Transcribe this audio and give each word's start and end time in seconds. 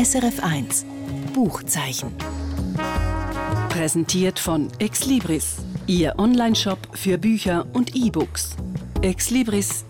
SRF 0.00 0.38
1 0.44 0.86
Buchzeichen. 1.34 2.12
Präsentiert 3.68 4.38
von 4.38 4.68
Exlibris, 4.78 5.56
Ihr 5.88 6.14
Onlineshop 6.18 6.78
für 6.92 7.18
Bücher 7.18 7.66
und 7.72 7.96
E-Books. 7.96 8.54
exlibris.ch 9.02 9.82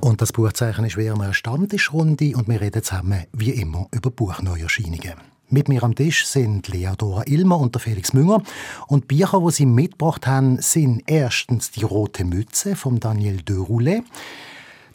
Und 0.00 0.20
das 0.20 0.32
Buchzeichen 0.32 0.84
ist 0.84 0.96
wie 0.96 1.06
immer 1.06 1.22
eine 1.22 1.34
Stammtischrunde 1.34 2.32
und 2.34 2.48
wir 2.48 2.60
reden 2.60 2.82
zusammen 2.82 3.26
wie 3.32 3.50
immer 3.50 3.86
über 3.92 4.10
Buchneuerscheinungen. 4.10 5.14
Mit 5.48 5.68
mir 5.68 5.84
am 5.84 5.94
Tisch 5.94 6.26
sind 6.26 6.66
Leodora 6.66 7.22
Ilmer 7.26 7.60
und 7.60 7.76
der 7.76 7.80
Felix 7.80 8.12
Münger. 8.12 8.42
Und 8.88 9.08
die 9.10 9.16
Bücher, 9.16 9.40
die 9.46 9.52
sie 9.52 9.66
mitgebracht 9.66 10.26
haben, 10.26 10.60
sind 10.60 11.04
erstens 11.06 11.70
«Die 11.70 11.84
rote 11.84 12.24
Mütze» 12.24 12.74
von 12.74 12.98
Daniel 12.98 13.42
de 13.42 13.58
Roulet. 13.58 14.02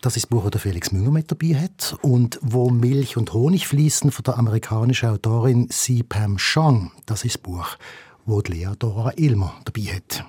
Das 0.06 0.16
ist 0.16 0.26
das 0.26 0.30
Buch, 0.30 0.48
das 0.52 0.62
Felix 0.62 0.92
Münger 0.92 1.10
mit 1.10 1.32
dabei 1.32 1.56
hat. 1.56 1.98
Und 2.04 2.38
«Wo 2.44 2.70
Milch 2.70 3.18
und 3.18 3.34
Honig 3.34 3.68
fließen» 3.68 4.12
von 4.12 4.22
der 4.22 4.38
amerikanischen 4.38 5.10
Autorin 5.10 5.68
Si 5.72 6.04
Pam 6.04 6.38
Chang. 6.38 6.92
Das 7.08 7.26
ist 7.26 7.38
das 7.38 7.42
Buch, 7.42 7.66
das 8.28 8.48
Leodora 8.48 9.14
Ilmer 9.18 9.56
dabei 9.66 9.96
hat. 9.96 10.24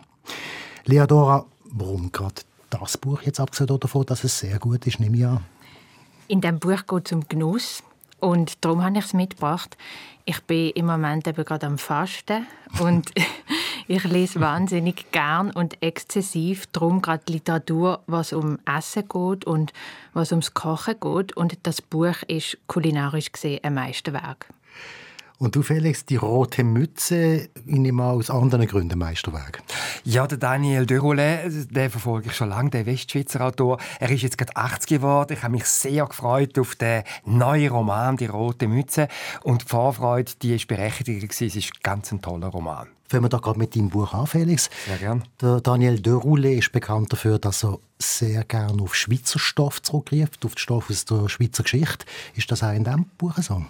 Leodora, 0.86 1.44
warum 1.72 2.10
gerade 2.10 2.36
das 2.70 2.96
Buch 2.96 3.20
jetzt 3.20 3.38
abgesehen 3.38 3.78
davon, 3.78 4.06
dass 4.06 4.24
es 4.24 4.38
sehr 4.38 4.58
gut 4.58 4.86
ist, 4.86 4.98
nehme 4.98 5.18
ich 5.18 5.26
an? 5.26 5.44
In 6.28 6.40
diesem 6.40 6.58
Buch 6.58 6.86
geht 6.86 7.08
es 7.08 7.12
um 7.12 7.28
Genuss. 7.28 7.82
Und 8.18 8.64
darum 8.64 8.82
habe 8.82 8.96
ich 8.96 9.04
es 9.04 9.12
mitgebracht. 9.12 9.76
Ich 10.24 10.40
bin 10.44 10.70
im 10.70 10.86
Moment 10.86 11.28
eben 11.28 11.44
gerade 11.44 11.66
am 11.66 11.76
Fasten 11.76 12.46
und 12.80 13.12
ich 13.88 14.04
lese 14.04 14.40
wahnsinnig 14.40 15.12
gern 15.12 15.50
und 15.50 15.82
exzessiv 15.82 16.66
darum 16.72 17.02
gerade 17.02 17.32
Literatur, 17.32 18.00
was 18.06 18.32
um 18.32 18.58
Essen 18.66 19.08
geht 19.08 19.44
und 19.44 19.72
was 20.12 20.32
ums 20.32 20.54
Kochen 20.54 20.96
geht. 21.00 21.36
Und 21.36 21.58
das 21.62 21.82
Buch 21.82 22.22
ist 22.26 22.58
kulinarisch 22.66 23.32
gesehen 23.32 23.60
ein 23.62 23.74
Meisterwerk. 23.74 24.48
Und 25.38 25.54
du, 25.54 25.60
Felix, 25.60 26.06
die 26.06 26.16
rote 26.16 26.64
Mütze, 26.64 27.50
ich 27.66 27.78
nehme 27.78 28.04
aus 28.04 28.30
anderen 28.30 28.66
Gründen 28.66 28.98
Meisterwerk. 28.98 29.62
Ja, 30.02 30.26
der 30.26 30.38
Daniel 30.38 30.86
Deroulet, 30.86 31.70
den 31.70 31.90
verfolge 31.90 32.28
ich 32.28 32.34
schon 32.34 32.48
lange, 32.48 32.70
der 32.70 32.86
Westschweizer 32.86 33.42
Autor. 33.42 33.78
Er 34.00 34.10
ist 34.10 34.22
jetzt 34.22 34.38
gerade 34.38 34.56
80 34.56 34.88
geworden. 34.88 35.34
Ich 35.34 35.42
habe 35.42 35.52
mich 35.52 35.66
sehr 35.66 36.06
gefreut 36.06 36.58
auf 36.58 36.74
den 36.76 37.02
neuen 37.26 37.70
Roman 37.70 38.16
«Die 38.16 38.26
rote 38.26 38.66
Mütze». 38.66 39.08
Und 39.42 39.62
die 39.62 39.68
Vorfreude, 39.68 40.32
die 40.40 40.54
ist 40.54 40.68
berechtigt. 40.68 41.30
Es 41.30 41.54
ist 41.54 41.82
ganz 41.82 42.10
ein 42.12 42.22
toller 42.22 42.48
Roman. 42.48 42.95
Fangen 43.08 43.24
wir 43.24 43.28
da 43.28 43.38
gerade 43.38 43.58
mit 43.58 43.76
deinem 43.76 43.88
Buch 43.88 44.12
an, 44.14 44.26
Felix. 44.26 44.68
Sehr 44.86 44.98
gern. 44.98 45.24
Der 45.40 45.60
Daniel 45.60 46.00
Deroulet 46.00 46.58
ist 46.58 46.72
bekannt 46.72 47.12
dafür, 47.12 47.38
dass 47.38 47.64
er 47.64 47.78
sehr 47.98 48.44
gerne 48.44 48.82
auf 48.82 48.94
Schweizer 48.94 49.38
Stoff 49.38 49.80
zurückgreift, 49.82 50.44
auf 50.44 50.54
den 50.54 50.58
Stoff 50.58 50.90
aus 50.90 51.04
der 51.06 51.28
Schweizer 51.28 51.62
Geschichte. 51.62 52.04
Ist 52.34 52.50
das 52.50 52.62
auch 52.62 52.72
in 52.72 52.84
diesem 52.84 53.06
Buch 53.16 53.36
so? 53.38 53.64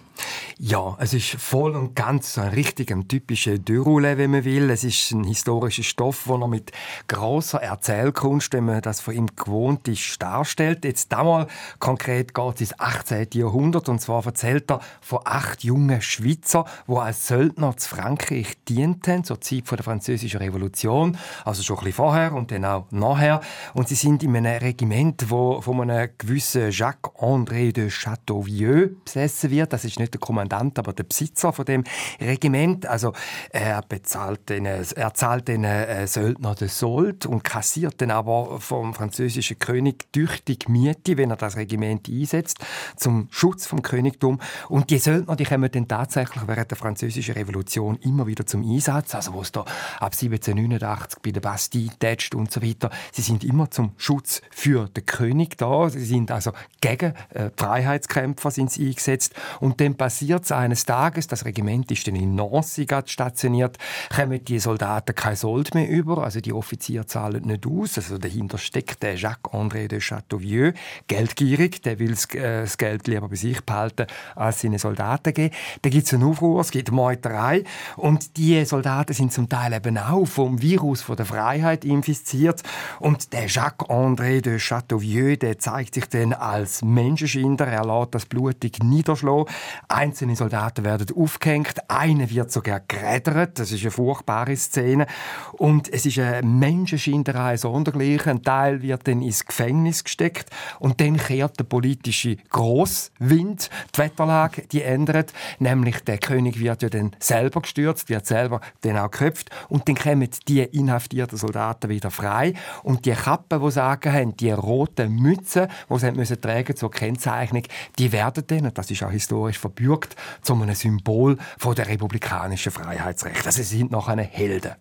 Ja, 0.58 0.96
es 0.98 1.12
ist 1.12 1.32
voll 1.32 1.76
und 1.76 1.94
ganz 1.94 2.38
ein 2.38 2.48
richtig 2.48 2.90
ein 2.90 3.06
typischer 3.06 3.58
Dürule, 3.58 4.16
wenn 4.16 4.30
man 4.30 4.44
will. 4.44 4.70
Es 4.70 4.82
ist 4.82 5.12
ein 5.12 5.24
historischer 5.24 5.82
Stoff, 5.82 6.24
den 6.24 6.40
er 6.40 6.48
mit 6.48 6.72
großer 7.08 7.62
Erzählkunst, 7.62 8.52
wenn 8.54 8.64
man 8.64 8.80
das 8.80 9.00
von 9.00 9.14
ihm 9.14 9.28
gewohnt 9.36 9.86
ist, 9.88 10.20
darstellt. 10.20 10.84
Jetzt 10.84 11.12
einmal 11.12 11.46
konkret 11.78 12.34
geht 12.34 12.54
es 12.54 12.60
ins 12.62 12.80
18. 12.80 13.28
Jahrhundert 13.34 13.88
und 13.88 14.00
zwar 14.00 14.24
erzählt 14.24 14.70
er 14.70 14.80
von 15.02 15.20
acht 15.24 15.62
jungen 15.62 16.00
Schweizer, 16.00 16.64
die 16.88 16.94
als 16.94 17.28
Söldner 17.28 17.76
zu 17.76 17.88
Frankreich 17.90 18.56
dienten 18.68 19.22
zur 19.26 19.40
Zeit 19.40 19.70
der 19.70 19.82
französischen 19.82 20.38
Revolution, 20.38 21.18
also 21.44 21.62
schon 21.62 21.76
ein 21.76 21.84
bisschen 21.84 21.96
vorher 21.96 22.32
und 22.32 22.50
dann 22.50 22.64
auch 22.64 22.86
nachher. 22.90 23.40
Und 23.74 23.88
sie 23.88 23.94
sind 23.94 24.22
in 24.22 24.36
einem 24.36 24.58
Regiment, 24.58 25.30
wo 25.30 25.60
von 25.60 25.80
einem 25.82 26.10
gewissen 26.16 26.70
Jacques-André 26.70 27.72
de 27.72 27.90
Chateauvieux 27.90 28.90
besessen 29.04 29.50
wird. 29.50 29.72
Das 29.72 29.84
ist 29.84 29.98
nicht 29.98 30.14
der 30.14 30.20
Kommandant, 30.20 30.78
aber 30.78 30.92
der 30.92 31.04
Besitzer 31.04 31.52
von 31.52 31.64
dem 31.64 31.84
Regiment. 32.20 32.86
Also 32.86 33.12
er 33.50 33.82
bezahlt 33.82 34.48
den, 34.48 34.66
er 34.66 35.14
zahlt 35.14 35.48
den 35.48 35.64
äh, 35.64 36.06
Söldner 36.06 36.54
den 36.54 36.68
Sold 36.68 37.26
und 37.26 37.44
kassiert 37.44 38.00
dann 38.00 38.10
aber 38.10 38.60
vom 38.60 38.94
französischen 38.94 39.58
König 39.58 40.12
tüchtig 40.12 40.68
Miete, 40.68 41.16
wenn 41.16 41.30
er 41.30 41.36
das 41.36 41.56
Regiment 41.56 42.08
einsetzt 42.08 42.58
zum 42.96 43.28
Schutz 43.30 43.66
vom 43.66 43.82
Königtum. 43.82 44.40
Und 44.68 44.90
die 44.90 44.98
Söldner, 44.98 45.36
die 45.36 45.44
kommen 45.44 45.70
dann 45.70 45.88
tatsächlich 45.88 46.46
während 46.46 46.70
der 46.70 46.78
französischen 46.78 47.34
Revolution 47.34 47.96
immer 48.02 48.26
wieder 48.26 48.46
zum 48.46 48.62
Einsatz. 48.62 49.14
Also 49.16 49.32
wo 49.32 49.42
es 49.42 49.52
da 49.52 49.60
ab 49.60 50.12
1789 50.12 51.20
bei 51.22 51.30
der 51.30 51.40
Bastille 51.40 51.90
tätscht 51.98 52.34
und 52.34 52.52
so 52.52 52.62
weiter. 52.62 52.90
Sie 53.12 53.22
sind 53.22 53.44
immer 53.44 53.70
zum 53.70 53.92
Schutz 53.96 54.42
für 54.50 54.88
den 54.88 55.06
König 55.06 55.58
da. 55.58 55.88
Sie 55.88 56.04
sind 56.04 56.30
also 56.30 56.52
gegen 56.80 57.14
äh, 57.30 57.50
Freiheitskämpfer 57.56 58.50
sind 58.50 58.70
sie 58.70 58.88
eingesetzt. 58.88 59.34
Und 59.60 59.80
dann 59.80 59.94
passiert 59.94 60.44
es 60.44 60.52
eines 60.52 60.84
Tages, 60.84 61.26
das 61.26 61.44
Regiment 61.44 61.90
ist 61.90 62.06
dann 62.06 62.16
in 62.16 62.34
Nancy 62.34 62.86
stationiert, 63.06 63.78
kommen 64.14 64.44
die 64.44 64.58
Soldaten 64.58 65.14
kein 65.14 65.36
Sold 65.36 65.74
mehr 65.74 65.88
über, 65.88 66.22
also 66.22 66.40
die 66.40 66.52
Offiziere 66.52 67.06
zahlen 67.06 67.44
nicht 67.44 67.66
aus. 67.66 67.96
Also 67.96 68.18
dahinter 68.18 68.58
steckt 68.58 69.02
der 69.02 69.16
Jacques-André 69.16 69.88
de 69.88 70.00
Chateauvieux, 70.00 70.74
geldgierig, 71.08 71.82
der 71.82 71.98
will 71.98 72.12
äh, 72.34 72.62
das 72.62 72.78
Geld 72.78 73.06
lieber 73.08 73.28
bei 73.28 73.36
sich 73.36 73.64
behalten, 73.64 74.06
als 74.34 74.60
seine 74.60 74.78
Soldaten 74.78 75.32
geben. 75.32 75.54
Da 75.82 75.90
gibt 75.90 76.06
es 76.06 76.14
einen 76.14 76.24
Aufruhr, 76.24 76.60
es 76.60 76.70
gibt 76.70 76.90
Meuterei 76.90 77.64
und 77.96 78.36
die 78.36 78.64
Soldaten 78.64 79.05
sind 79.14 79.32
zum 79.32 79.48
Teil 79.48 79.72
eben 79.72 79.98
auch 79.98 80.26
vom 80.26 80.60
Virus 80.62 81.02
von 81.02 81.16
der 81.16 81.26
Freiheit 81.26 81.84
infiziert 81.84 82.62
und 83.00 83.32
der 83.32 83.46
Jacques 83.46 83.88
André 83.88 84.40
de 84.40 84.58
Chateauvieux, 84.58 85.38
der 85.38 85.58
zeigt 85.58 85.94
sich 85.94 86.08
dann 86.08 86.32
als 86.32 86.82
Menschenschinder. 86.82 87.66
Er 87.66 87.84
lässt 87.84 88.14
das 88.14 88.26
blutig 88.26 88.82
niederschlagen. 88.82 89.46
Einzelne 89.88 90.36
Soldaten 90.36 90.84
werden 90.84 91.06
aufgehängt. 91.16 91.90
Einer 91.90 92.30
wird 92.30 92.50
sogar 92.50 92.80
gerädert. 92.86 93.58
Das 93.58 93.72
ist 93.72 93.82
eine 93.82 93.90
furchtbare 93.90 94.56
Szene. 94.56 95.06
Und 95.52 95.88
es 95.92 96.06
ist 96.06 96.18
eine 96.18 96.46
Menschenschinderei 96.46 97.56
sondergleichen. 97.56 98.32
Ein 98.32 98.42
Teil 98.42 98.82
wird 98.82 99.06
dann 99.08 99.22
ins 99.22 99.44
Gefängnis 99.44 100.04
gesteckt. 100.04 100.50
Und 100.78 101.00
dann 101.00 101.16
kehrt 101.16 101.58
der 101.58 101.64
politische 101.64 102.36
Grosswind. 102.50 103.70
Die 103.94 103.98
Wetterlage, 103.98 104.62
die 104.62 104.82
ändert. 104.82 105.32
Nämlich 105.58 106.00
der 106.00 106.18
König 106.18 106.60
wird 106.60 106.82
ja 106.82 106.88
dann 106.88 107.14
selber 107.18 107.62
gestürzt, 107.62 108.08
wird 108.08 108.26
selber 108.26 108.60
dann 108.82 108.95
auch 108.96 109.10
geköpft. 109.10 109.50
Und 109.68 109.88
dann 109.88 109.94
kommen 109.94 110.28
die 110.48 110.62
inhaftierten 110.62 111.38
Soldaten 111.38 111.88
wieder 111.88 112.10
frei. 112.10 112.54
Und 112.82 113.04
die 113.04 113.12
Kappe, 113.12 113.60
die 113.62 113.70
sagen 113.70 114.12
haben, 114.12 114.36
die 114.36 114.50
roten 114.50 115.14
Mützen, 115.14 115.68
die 115.90 115.98
sie 115.98 116.12
müssen 116.12 116.40
tragen 116.40 116.76
zur 116.76 116.90
Kennzeichnung, 116.90 117.62
die 117.98 118.12
werden 118.12 118.44
dann, 118.46 118.66
und 118.66 118.78
das 118.78 118.90
ist 118.90 119.02
auch 119.02 119.10
historisch 119.10 119.58
verbürgt, 119.58 120.16
zu 120.42 120.54
einem 120.54 120.74
Symbol 120.74 121.36
von 121.58 121.74
der 121.74 121.88
republikanischen 121.88 122.72
Freiheitsrechte. 122.72 123.46
Also 123.46 123.62
sie 123.62 123.78
sind 123.78 123.90
noch 123.90 124.08
eine 124.08 124.22
Helden. 124.22 124.72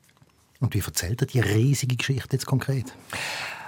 Und 0.59 0.73
wie 0.73 0.79
erzählt 0.79 1.21
er 1.21 1.27
die 1.27 1.39
riesige 1.39 1.95
Geschichte 1.95 2.35
jetzt 2.35 2.45
konkret? 2.45 2.93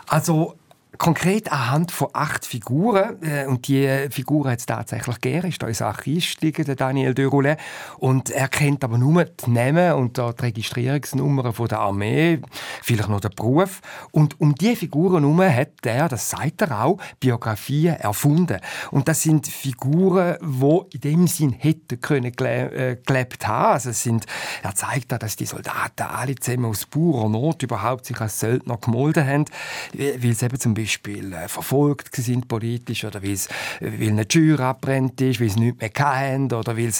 Also 0.07 0.55
Konkret 0.97 1.51
anhand 1.51 1.91
von 1.91 2.07
acht 2.13 2.45
Figuren, 2.45 3.21
äh, 3.21 3.45
und 3.45 3.67
die 3.67 4.07
Figuren 4.09 4.51
hat 4.51 4.59
es 4.59 4.65
tatsächlich 4.65 5.19
gegeben, 5.21 5.49
ist 5.49 5.63
ein 5.63 5.87
Archivist 5.87 6.41
der 6.41 6.75
Daniel 6.75 7.13
de 7.13 7.25
Roulet, 7.25 7.57
und 7.99 8.29
er 8.29 8.47
kennt 8.47 8.83
aber 8.83 8.97
nur 8.97 9.25
die 9.25 9.49
Namen 9.49 9.93
und 9.93 10.17
die 10.17 10.21
Registrierungsnummern 10.21 11.53
von 11.53 11.67
der 11.67 11.79
Armee, 11.79 12.39
vielleicht 12.81 13.09
noch 13.09 13.19
den 13.19 13.31
Beruf. 13.35 13.81
Und 14.11 14.39
um 14.39 14.55
diese 14.55 14.77
Figuren 14.77 15.23
herum 15.23 15.41
hat 15.41 15.85
er, 15.85 16.07
das 16.07 16.29
sagt 16.29 16.61
er 16.61 16.83
auch, 16.83 16.97
Biografien 17.19 17.95
erfunden. 17.95 18.59
Und 18.91 19.07
das 19.07 19.21
sind 19.21 19.47
Figuren, 19.47 20.37
die 20.41 20.95
in 20.95 21.01
dem 21.01 21.27
Sinn 21.27 21.51
hätten 21.51 21.99
können 22.01 22.33
äh, 22.39 22.97
gelebt 23.05 23.47
haben. 23.47 23.73
Also 23.73 23.91
sind, 23.91 24.25
er 24.63 24.73
zeigt 24.73 25.11
da, 25.11 25.17
dass 25.17 25.35
die 25.35 25.45
Soldaten 25.45 26.03
alle 26.03 26.35
zusammen 26.35 26.65
aus 26.65 26.85
purer 26.85 27.29
Not 27.29 27.61
überhaupt 27.63 28.05
sich 28.05 28.19
als 28.19 28.39
Söldner 28.39 28.77
gemolden 28.77 29.27
haben, 29.27 29.45
weil 29.93 30.31
es 30.31 30.41
eben 30.41 30.59
zum 30.59 30.76
Beispiel 30.77 31.33
äh, 31.33 31.47
verfolgt 31.47 32.15
sind 32.15 32.47
politisch 32.47 33.03
oder 33.03 33.21
weil 33.23 33.37
eine 33.81 34.27
Tür 34.27 34.59
abbrennt 34.61 35.19
ist, 35.21 35.41
weil 35.41 35.49
sie 35.49 35.59
nichts 35.59 35.81
mehr 35.81 35.91
haben 35.99 36.51
oder 36.51 36.77
weil 36.77 36.91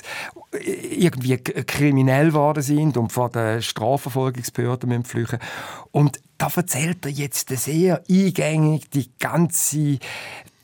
äh, 0.53 0.95
irgendwie 0.97 1.37
kriminell 1.37 2.27
geworden 2.27 2.63
sind 2.63 2.97
und 2.97 3.11
vor 3.11 3.29
der 3.29 3.61
Strafverfolgungsbehörden 3.61 5.03
flüchten. 5.03 5.39
Und 5.91 6.19
da 6.37 6.49
erzählt 6.55 7.05
er 7.05 7.11
jetzt 7.11 7.49
sehr 7.49 8.03
eingängig 8.09 8.89
die 8.89 9.09
ganze 9.19 9.99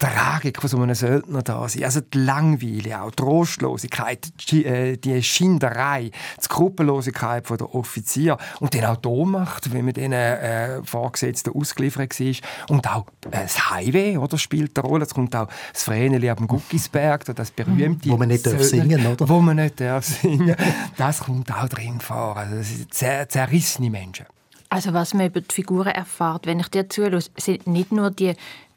Tragik 0.03 0.59
von 0.59 0.69
so 0.69 0.81
einem 0.81 0.95
Söldner 0.95 1.41
da 1.43 1.67
sein. 1.69 1.85
Also 1.85 2.01
die 2.01 2.17
Langweile, 2.17 3.01
auch 3.01 3.11
die 3.11 3.15
Trostlosigkeit, 3.15 4.33
die, 4.51 4.65
äh, 4.65 4.97
die 4.97 5.23
Schinderei, 5.23 6.11
die 6.37 6.43
Skrupellosigkeit 6.43 7.49
der 7.49 7.73
Offizier 7.73 8.37
und 8.59 8.75
dann 8.75 8.85
auch 8.85 8.97
die 8.97 9.07
Ohnmacht, 9.07 9.71
wenn 9.71 9.85
man 9.85 9.93
diesen 9.93 10.11
äh, 10.11 10.83
Vorgesetzten 10.83 11.53
ausgeliefert 11.53 12.19
war. 12.19 12.35
Und 12.69 12.89
auch 12.89 13.07
äh, 13.27 13.43
das 13.43 13.69
Highway 13.71 14.17
oder, 14.17 14.37
spielt 14.37 14.77
eine 14.77 14.87
Rolle. 14.87 15.05
Es 15.05 15.13
kommt 15.13 15.35
auch 15.35 15.47
das 15.71 15.83
Vreneli 15.83 16.29
am 16.29 16.47
Guckisberg, 16.47 17.23
das 17.35 17.51
berühmte... 17.51 18.09
Wo 18.09 18.17
man 18.17 18.27
nicht 18.27 18.43
Söldner, 18.43 18.63
singen 18.63 19.05
oder? 19.05 19.29
Wo 19.29 19.39
man 19.39 19.55
nicht 19.55 19.79
darf 19.79 20.03
singen 20.03 20.55
Das 20.97 21.21
kommt 21.21 21.53
auch 21.53 21.69
drin 21.69 22.01
vor. 22.01 22.35
Also 22.35 22.57
das 22.57 22.69
sind 22.69 22.93
sehr 22.93 23.29
zerrissene 23.29 23.89
Menschen. 23.89 24.25
Also 24.69 24.91
was 24.91 25.13
man 25.13 25.27
über 25.27 25.39
die 25.39 25.53
Figuren 25.53 25.89
erfährt, 25.89 26.47
wenn 26.47 26.59
ich 26.59 26.67
dir 26.67 26.89
zuhöre, 26.89 27.19
sind 27.37 27.67
nicht 27.67 27.91
nur 27.91 28.09
die 28.09 28.33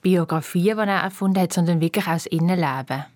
Biografie, 0.06 0.62
die 0.62 0.70
er 0.70 1.02
erfunden 1.02 1.40
hat, 1.40 1.52
sondern 1.52 1.80
wirklich 1.80 2.06
aus 2.06 2.26
Innenleben. 2.26 3.06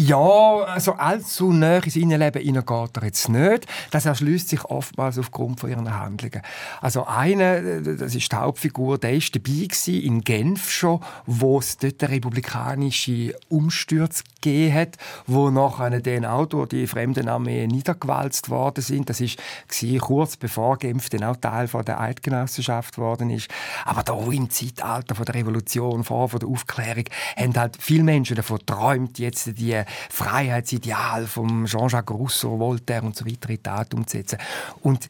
Ja, 0.00 0.60
also 0.62 0.92
allzu 0.92 1.50
nah 1.52 1.78
ins 1.78 1.96
Innenleben 1.96 2.40
geht 2.40 2.96
er 2.96 3.04
jetzt 3.04 3.28
nicht. 3.30 3.66
Das 3.90 4.06
erschließt 4.06 4.48
sich 4.48 4.64
oftmals 4.64 5.18
aufgrund 5.18 5.58
von 5.58 5.70
ihren 5.70 5.92
Handlungen. 5.92 6.40
Also 6.80 7.04
eine, 7.04 7.82
das 7.82 8.14
ist 8.14 8.30
die 8.30 8.36
Hauptfigur, 8.36 8.98
der 8.98 9.14
war 9.14 9.20
dabei 9.32 9.68
in 9.90 10.20
Genf 10.20 10.70
schon, 10.70 11.00
wo 11.26 11.58
es 11.58 11.78
dort 11.78 12.00
republikanische 12.04 13.34
Umstürze 13.48 14.22
gegeben 14.40 14.72
hat, 14.72 14.98
wo 15.26 15.50
nachher 15.50 16.00
den 16.00 16.24
auch 16.24 16.46
durch 16.46 16.68
die 16.68 16.86
fremden 16.86 17.28
Armee 17.28 17.66
niedergewalzt 17.66 18.50
worden 18.50 18.82
sind. 18.82 19.10
Das 19.10 19.20
war 19.20 19.98
kurz 19.98 20.36
bevor 20.36 20.78
Genf 20.78 21.08
dann 21.08 21.24
auch 21.24 21.38
Teil 21.38 21.66
von 21.66 21.84
der 21.84 21.98
Eidgenossenschaft 21.98 22.94
geworden 22.94 23.30
ist. 23.30 23.50
Aber 23.84 24.04
da 24.04 24.16
im 24.30 24.48
Zeitalter 24.48 25.16
von 25.16 25.24
der 25.24 25.34
Revolution, 25.34 26.04
vor 26.04 26.28
von 26.28 26.38
der 26.38 26.48
Aufklärung, 26.48 27.06
haben 27.36 27.56
halt 27.56 27.76
viele 27.80 28.04
Menschen 28.04 28.36
davon 28.36 28.58
geträumt, 28.58 29.18
jetzt 29.18 29.58
die 29.58 29.87
Freiheitsideal 30.10 31.26
von 31.26 31.66
Jean-Jacques 31.66 32.16
Rousseau, 32.16 32.58
Voltaire 32.58 33.04
und 33.04 33.16
so 33.16 33.26
weiter 33.26 33.50
in 33.50 33.62
Tat 33.62 33.94
umzusetzen. 33.94 34.38
Und 34.82 35.08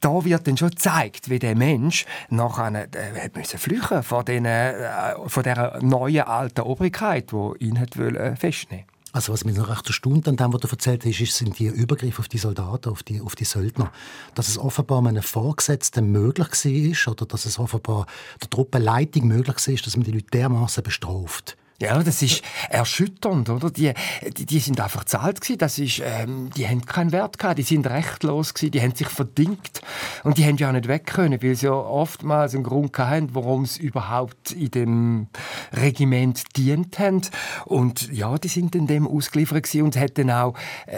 da 0.00 0.24
wird 0.24 0.46
dann 0.46 0.56
schon 0.56 0.70
gezeigt, 0.70 1.30
wie 1.30 1.38
der 1.38 1.56
Mensch 1.56 2.04
nach 2.28 2.58
einer, 2.58 2.82
äh, 2.94 3.30
müssen 3.34 3.58
flüchten 3.58 4.02
von, 4.02 4.24
den, 4.24 4.44
äh, 4.44 5.14
von 5.26 5.42
dieser 5.42 5.82
neuen 5.82 6.22
alten 6.22 6.60
Obrigkeit, 6.60 7.32
die 7.32 7.64
ihn 7.64 7.80
hat 7.80 7.96
wollen, 7.98 8.16
äh, 8.16 8.36
festnehmen 8.36 8.86
also 9.16 9.32
was 9.32 9.46
mich 9.46 9.56
noch 9.56 9.70
recht 9.70 9.86
erstaunt 9.86 10.28
an 10.28 10.36
dem, 10.36 10.52
was 10.52 10.60
du 10.60 10.68
erzählt 10.68 11.06
hast, 11.06 11.34
sind 11.34 11.58
die 11.58 11.68
Übergriffe 11.68 12.20
auf 12.20 12.28
die 12.28 12.36
Soldaten, 12.36 12.90
auf 12.90 13.02
die, 13.02 13.22
auf 13.22 13.34
die 13.34 13.46
Söldner. 13.46 13.90
Dass 14.34 14.48
es 14.48 14.58
offenbar 14.58 15.04
einem 15.06 15.22
Vorgesetzten 15.22 16.12
möglich 16.12 16.48
war 16.48 17.12
oder 17.12 17.24
dass 17.24 17.46
es 17.46 17.58
offenbar 17.58 18.06
der 18.42 18.50
Truppenleitung 18.50 19.26
möglich 19.26 19.56
war, 19.56 19.74
dass 19.74 19.96
man 19.96 20.04
die 20.04 20.12
Leute 20.12 20.26
dermaßen 20.34 20.82
bestraft. 20.82 21.56
Ja, 21.78 22.02
das 22.02 22.22
ist 22.22 22.42
erschütternd, 22.70 23.50
oder? 23.50 23.70
Die, 23.70 23.92
die, 24.34 24.46
die 24.46 24.58
sind 24.60 24.80
einfach 24.80 25.04
zahlt 25.04 25.42
gewesen. 25.42 25.58
Das 25.58 25.78
ist, 25.78 26.00
ähm, 26.02 26.48
die 26.56 26.66
haben 26.66 26.86
keinen 26.86 27.12
Wert 27.12 27.38
gehabt. 27.38 27.58
Die 27.58 27.62
sind 27.62 27.86
rechtlos 27.86 28.54
gewesen. 28.54 28.70
Die 28.70 28.80
haben 28.80 28.94
sich 28.94 29.08
verdingt. 29.08 29.82
Und 30.24 30.38
die 30.38 30.46
haben 30.46 30.56
ja 30.56 30.68
auch 30.68 30.72
nicht 30.72 30.88
weg 30.88 31.06
können, 31.06 31.42
weil 31.42 31.54
sie 31.54 31.66
ja 31.66 31.72
oftmals 31.72 32.54
einen 32.54 32.64
Grund 32.64 32.96
hatten, 32.98 33.34
warum 33.34 33.66
sie 33.66 33.82
überhaupt 33.82 34.52
in 34.52 34.70
dem 34.70 35.26
Regiment 35.74 36.56
dient 36.56 36.98
haben. 36.98 37.20
Und 37.66 38.10
ja, 38.10 38.38
die 38.38 38.48
sind 38.48 38.74
in 38.74 38.86
dem 38.86 39.06
ausgeliefert 39.06 39.64
gewesen 39.64 39.82
und 39.82 39.96
hätten 39.96 40.30
auch, 40.30 40.54
äh, 40.86 40.96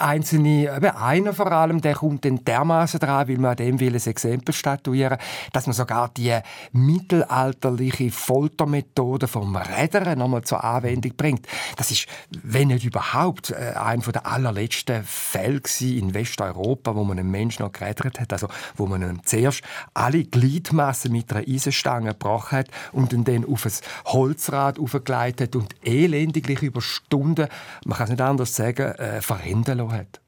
einzelne, 0.00 0.74
eben 0.76 0.96
einer 0.96 1.32
vor 1.32 1.50
allem, 1.50 1.80
der 1.80 1.94
kommt 1.94 2.24
dann 2.24 2.44
dermaßen 2.44 3.00
dran, 3.00 3.28
weil 3.28 3.38
man 3.38 3.56
dem 3.56 3.80
will 3.80 3.94
ein 3.94 4.06
Exempel 4.06 4.54
statuieren, 4.54 5.18
dass 5.52 5.66
man 5.66 5.74
sogar 5.74 6.10
die 6.16 6.36
mittelalterliche 6.72 8.10
Foltermethode 8.10 9.28
vom 9.28 9.56
Rädern 9.56 10.18
nochmal 10.18 10.42
zur 10.42 10.62
Anwendung 10.64 11.14
bringt. 11.16 11.46
Das 11.76 11.90
ist, 11.90 12.06
wenn 12.42 12.68
nicht 12.68 12.84
überhaupt, 12.84 13.50
äh, 13.50 13.74
einer 13.76 14.02
der 14.02 14.26
allerletzten 14.26 15.02
Fälle 15.04 15.52
in 15.80 16.14
Westeuropa, 16.14 16.94
wo 16.94 17.04
man 17.04 17.18
einen 17.18 17.30
Menschen 17.30 17.62
noch 17.62 17.72
gerädert 17.72 18.20
hat, 18.20 18.32
also 18.32 18.48
wo 18.76 18.86
man 18.86 19.02
ihm 19.02 19.20
zuerst 19.24 19.62
alle 19.94 20.24
Gliedmassen 20.24 21.12
mit 21.12 21.32
einer 21.32 21.46
Eisenstange 21.46 22.10
gebrochen 22.10 22.58
hat 22.58 22.68
und 22.92 23.12
ihn 23.12 23.24
dann 23.24 23.44
auf 23.44 23.66
ein 23.66 23.72
Holzrad 24.06 24.78
aufgeleitet 24.78 25.56
und 25.56 25.74
elendiglich 25.84 26.62
über 26.62 26.80
Stunden, 26.80 27.48
man 27.84 27.98
kann 27.98 28.04
es 28.04 28.10
nicht 28.10 28.20
anders 28.20 28.56
sagen, 28.56 28.92
äh, 28.92 29.20
verhindern 29.20 29.81
낸다고 29.82 29.92
했다. 29.94 30.21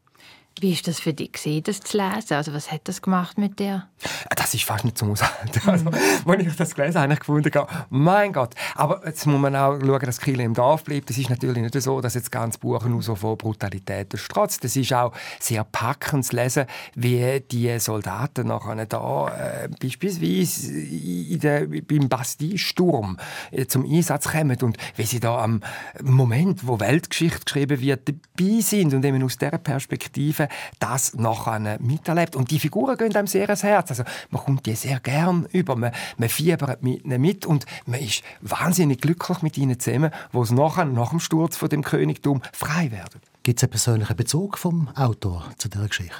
Wie 0.61 0.73
ist 0.73 0.87
das 0.87 1.01
für 1.01 1.12
dich 1.12 1.33
gewesen, 1.33 1.62
das 1.65 1.81
zu 1.81 1.97
lesen? 1.97 2.35
Also 2.35 2.53
was 2.53 2.71
hat 2.71 2.83
das 2.85 3.03
gemacht 3.03 3.39
mit 3.39 3.59
dir? 3.59 3.89
Das 4.37 4.55
ist 4.55 4.65
fast 4.65 4.85
nicht 4.85 4.97
zum 4.97 5.11
Aushalten. 5.11 5.61
Also, 5.67 5.91
als 6.27 6.43
ich 6.43 6.56
das 6.56 6.75
gelesen 6.75 7.01
habe, 7.01 7.12
ich 7.12 7.19
gefunden 7.19 7.51
habe, 7.55 7.73
mein 7.91 8.33
Gott. 8.33 8.55
Aber 8.75 9.03
jetzt 9.05 9.27
muss 9.27 9.41
man 9.41 9.56
auch 9.56 9.79
schauen, 9.81 10.06
dass 10.06 10.21
Kiel 10.21 10.41
im 10.41 10.55
Dorf 10.55 10.85
bleibt. 10.85 11.11
Es 11.11 11.19
ist 11.19 11.31
natürlich 11.31 11.62
nicht 11.62 11.81
so, 11.83 12.01
dass 12.01 12.15
jetzt 12.15 12.31
ganz 12.31 12.59
Buch 12.59 12.85
nur 12.85 13.03
so 13.03 13.15
von 13.15 13.37
Brutalität 13.37 14.12
strotzt. 14.19 14.65
Es 14.65 14.77
ist 14.77 14.93
auch 14.93 15.12
sehr 15.41 15.65
packend 15.65 16.25
zu 16.25 16.37
lesen, 16.37 16.67
wie 16.95 17.41
die 17.41 17.79
Soldaten 17.79 18.47
nachher 18.49 18.87
da 18.87 19.29
äh, 19.29 19.69
beispielsweise 19.81 20.71
in 20.73 21.41
der, 21.41 21.67
beim 21.67 22.09
Bastille-Sturm 22.09 23.19
äh, 23.51 23.67
zum 23.67 23.85
Einsatz 23.85 24.31
kommen 24.31 24.56
und 24.62 24.77
wie 24.97 25.05
sie 25.05 25.21
da 25.21 25.39
am 25.39 25.62
Moment, 26.03 26.67
wo 26.67 26.79
Weltgeschichte 26.81 27.45
geschrieben 27.45 27.81
wird, 27.81 28.09
dabei 28.09 28.61
sind 28.61 28.95
und 28.95 29.05
eben 29.05 29.23
aus 29.23 29.39
dieser 29.39 29.59
Perspektive 29.59 30.44
Perspektive 30.49 30.75
das 30.79 31.14
nachher 31.14 31.79
miterlebt. 31.81 32.37
Und 32.37 32.50
die 32.50 32.58
Figuren 32.58 32.96
gehen 32.96 33.14
einem 33.14 33.26
sehr 33.26 33.44
ans 33.44 33.62
Herz. 33.62 33.91
Also 33.91 34.05
man 34.31 34.43
kommt 34.43 34.67
die 34.67 34.75
sehr 34.75 35.00
gern 35.00 35.46
über, 35.52 35.76
man, 35.76 35.93
man 36.19 36.29
fiebert 36.29 36.82
mit 36.82 37.05
ihnen 37.05 37.20
mit 37.20 37.46
und 37.46 37.67
man 37.87 38.00
ist 38.00 38.23
wahnsinnig 38.41 39.00
glücklich 39.00 39.43
mit 39.43 39.58
ihnen 39.58 39.79
zusammen, 39.79 40.11
wo 40.32 40.43
es 40.43 40.50
nachher, 40.50 40.85
nach 40.85 41.11
dem 41.11 41.20
Sturz 41.20 41.56
von 41.56 41.69
dem 41.69 41.82
Königtum 41.82 42.43
frei 42.52 42.91
werden. 42.91 43.20
Gibt 43.43 43.58
es 43.58 43.64
einen 43.64 43.70
persönlichen 43.70 44.17
Bezug 44.17 44.56
vom 44.56 44.88
Autor 44.94 45.44
zu 45.58 45.69
dieser 45.69 45.88
Geschichte? 45.88 46.14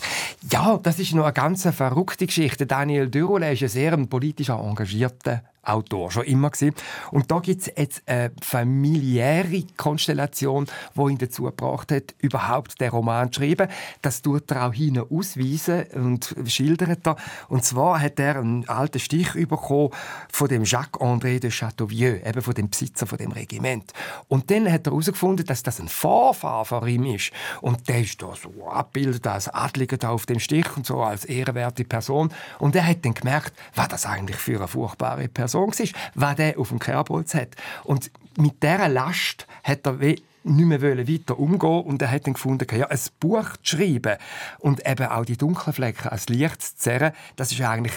Ja, 0.51 0.79
das 0.83 0.99
ist 0.99 1.15
noch 1.15 1.25
eine 1.25 1.33
ganz 1.33 1.63
verrückte 1.63 2.27
Geschichte. 2.27 2.67
Daniel 2.67 3.09
Dürole 3.09 3.53
ist 3.53 3.63
ein 3.63 3.69
sehr 3.69 3.97
politisch 3.97 4.51
engagierter 4.51 5.43
Autor, 5.67 6.11
schon 6.11 6.25
immer 6.25 6.51
gewesen. 6.51 6.75
Und 7.11 7.31
da 7.31 7.39
gibt 7.39 7.63
es 7.63 7.73
jetzt 7.77 8.03
eine 8.07 8.33
familiäre 8.41 9.65
Konstellation, 9.77 10.67
die 10.95 11.01
ihn 11.01 11.19
dazu 11.19 11.45
gebracht 11.45 11.93
hat, 11.93 12.15
überhaupt 12.19 12.81
den 12.81 12.91
Roman 12.91 13.33
zu 13.33 13.41
schreiben. 13.41 13.69
Das 14.03 14.23
tut 14.23 14.51
er 14.51 14.67
auch 14.67 14.73
hinten 14.73 15.05
ausweisen 15.11 15.85
und 15.95 16.35
schildert 16.47 17.07
er. 17.07 17.17
Und 17.49 17.65
zwar 17.65 18.01
hat 18.01 18.19
er 18.19 18.37
einen 18.37 18.69
alten 18.69 18.99
Stich 18.99 19.33
bekommen 19.33 19.91
von 20.31 20.49
dem 20.49 20.65
Jacques-André 20.65 21.41
de 21.41 21.51
Chateauvieux, 21.51 22.21
eben 22.25 22.43
von 22.43 22.55
dem 22.55 22.69
Besitzer 22.69 23.07
von 23.07 23.19
dem 23.19 23.33
Regiment. 23.33 23.93
Und 24.29 24.51
dann 24.51 24.71
hat 24.71 24.87
er 24.87 24.93
herausgefunden, 24.93 25.47
dass 25.47 25.63
das 25.63 25.81
ein 25.81 25.89
Vorfahr 25.89 26.65
von 26.65 26.87
ihm 26.87 27.07
ist. 27.07 27.33
Und 27.61 27.89
der 27.89 28.01
ist 28.01 28.21
da 28.23 28.35
so 28.35 28.69
abgebildet 28.69 29.27
als 29.27 29.49
Adliger 29.49 29.97
da 29.97 30.11
auf 30.11 30.27
dem 30.27 30.41
Stich 30.41 30.77
und 30.77 30.87
so 30.87 31.03
als 31.03 31.25
ehrenwerte 31.25 31.85
Person. 31.85 32.31
Und 32.59 32.77
er 32.77 32.87
hat 32.87 33.05
dann 33.05 33.15
gemerkt, 33.15 33.53
was 33.75 33.89
das 33.89 34.07
eigentlich 34.07 34.37
für 34.37 34.57
eine 34.57 34.69
furchtbare 34.69 35.29
Person 35.29 35.54
Person 35.55 35.73
war, 35.73 36.01
was 36.15 36.37
der 36.37 36.59
auf 36.59 36.69
dem 36.71 36.79
Kerbholz 36.79 37.35
hat. 37.35 37.51
Und 37.85 38.11
mit 38.37 38.63
dieser 38.63 38.89
Last 38.89 39.47
hat 39.63 39.87
er 39.87 39.99
nicht 39.99 40.23
mehr 40.45 40.83
weiter 40.83 41.39
umgehen 41.39 41.83
und 41.85 42.03
er 42.03 42.11
hat 42.11 42.27
dann 42.27 42.35
gefunden, 42.35 42.67
ja, 42.77 42.87
ein 42.89 42.99
Buch 43.21 43.57
zu 43.63 43.77
schreiben 43.77 44.17
und 44.59 44.87
eben 44.87 45.07
auch 45.07 45.25
die 45.25 45.39
dunklen 45.39 45.73
Flecken 45.73 46.09
als 46.09 46.29
Licht 46.29 46.61
zu 46.61 46.77
zerren, 46.77 47.13
das 47.37 47.53
ist 47.53 47.61
eigentlich 47.63 47.95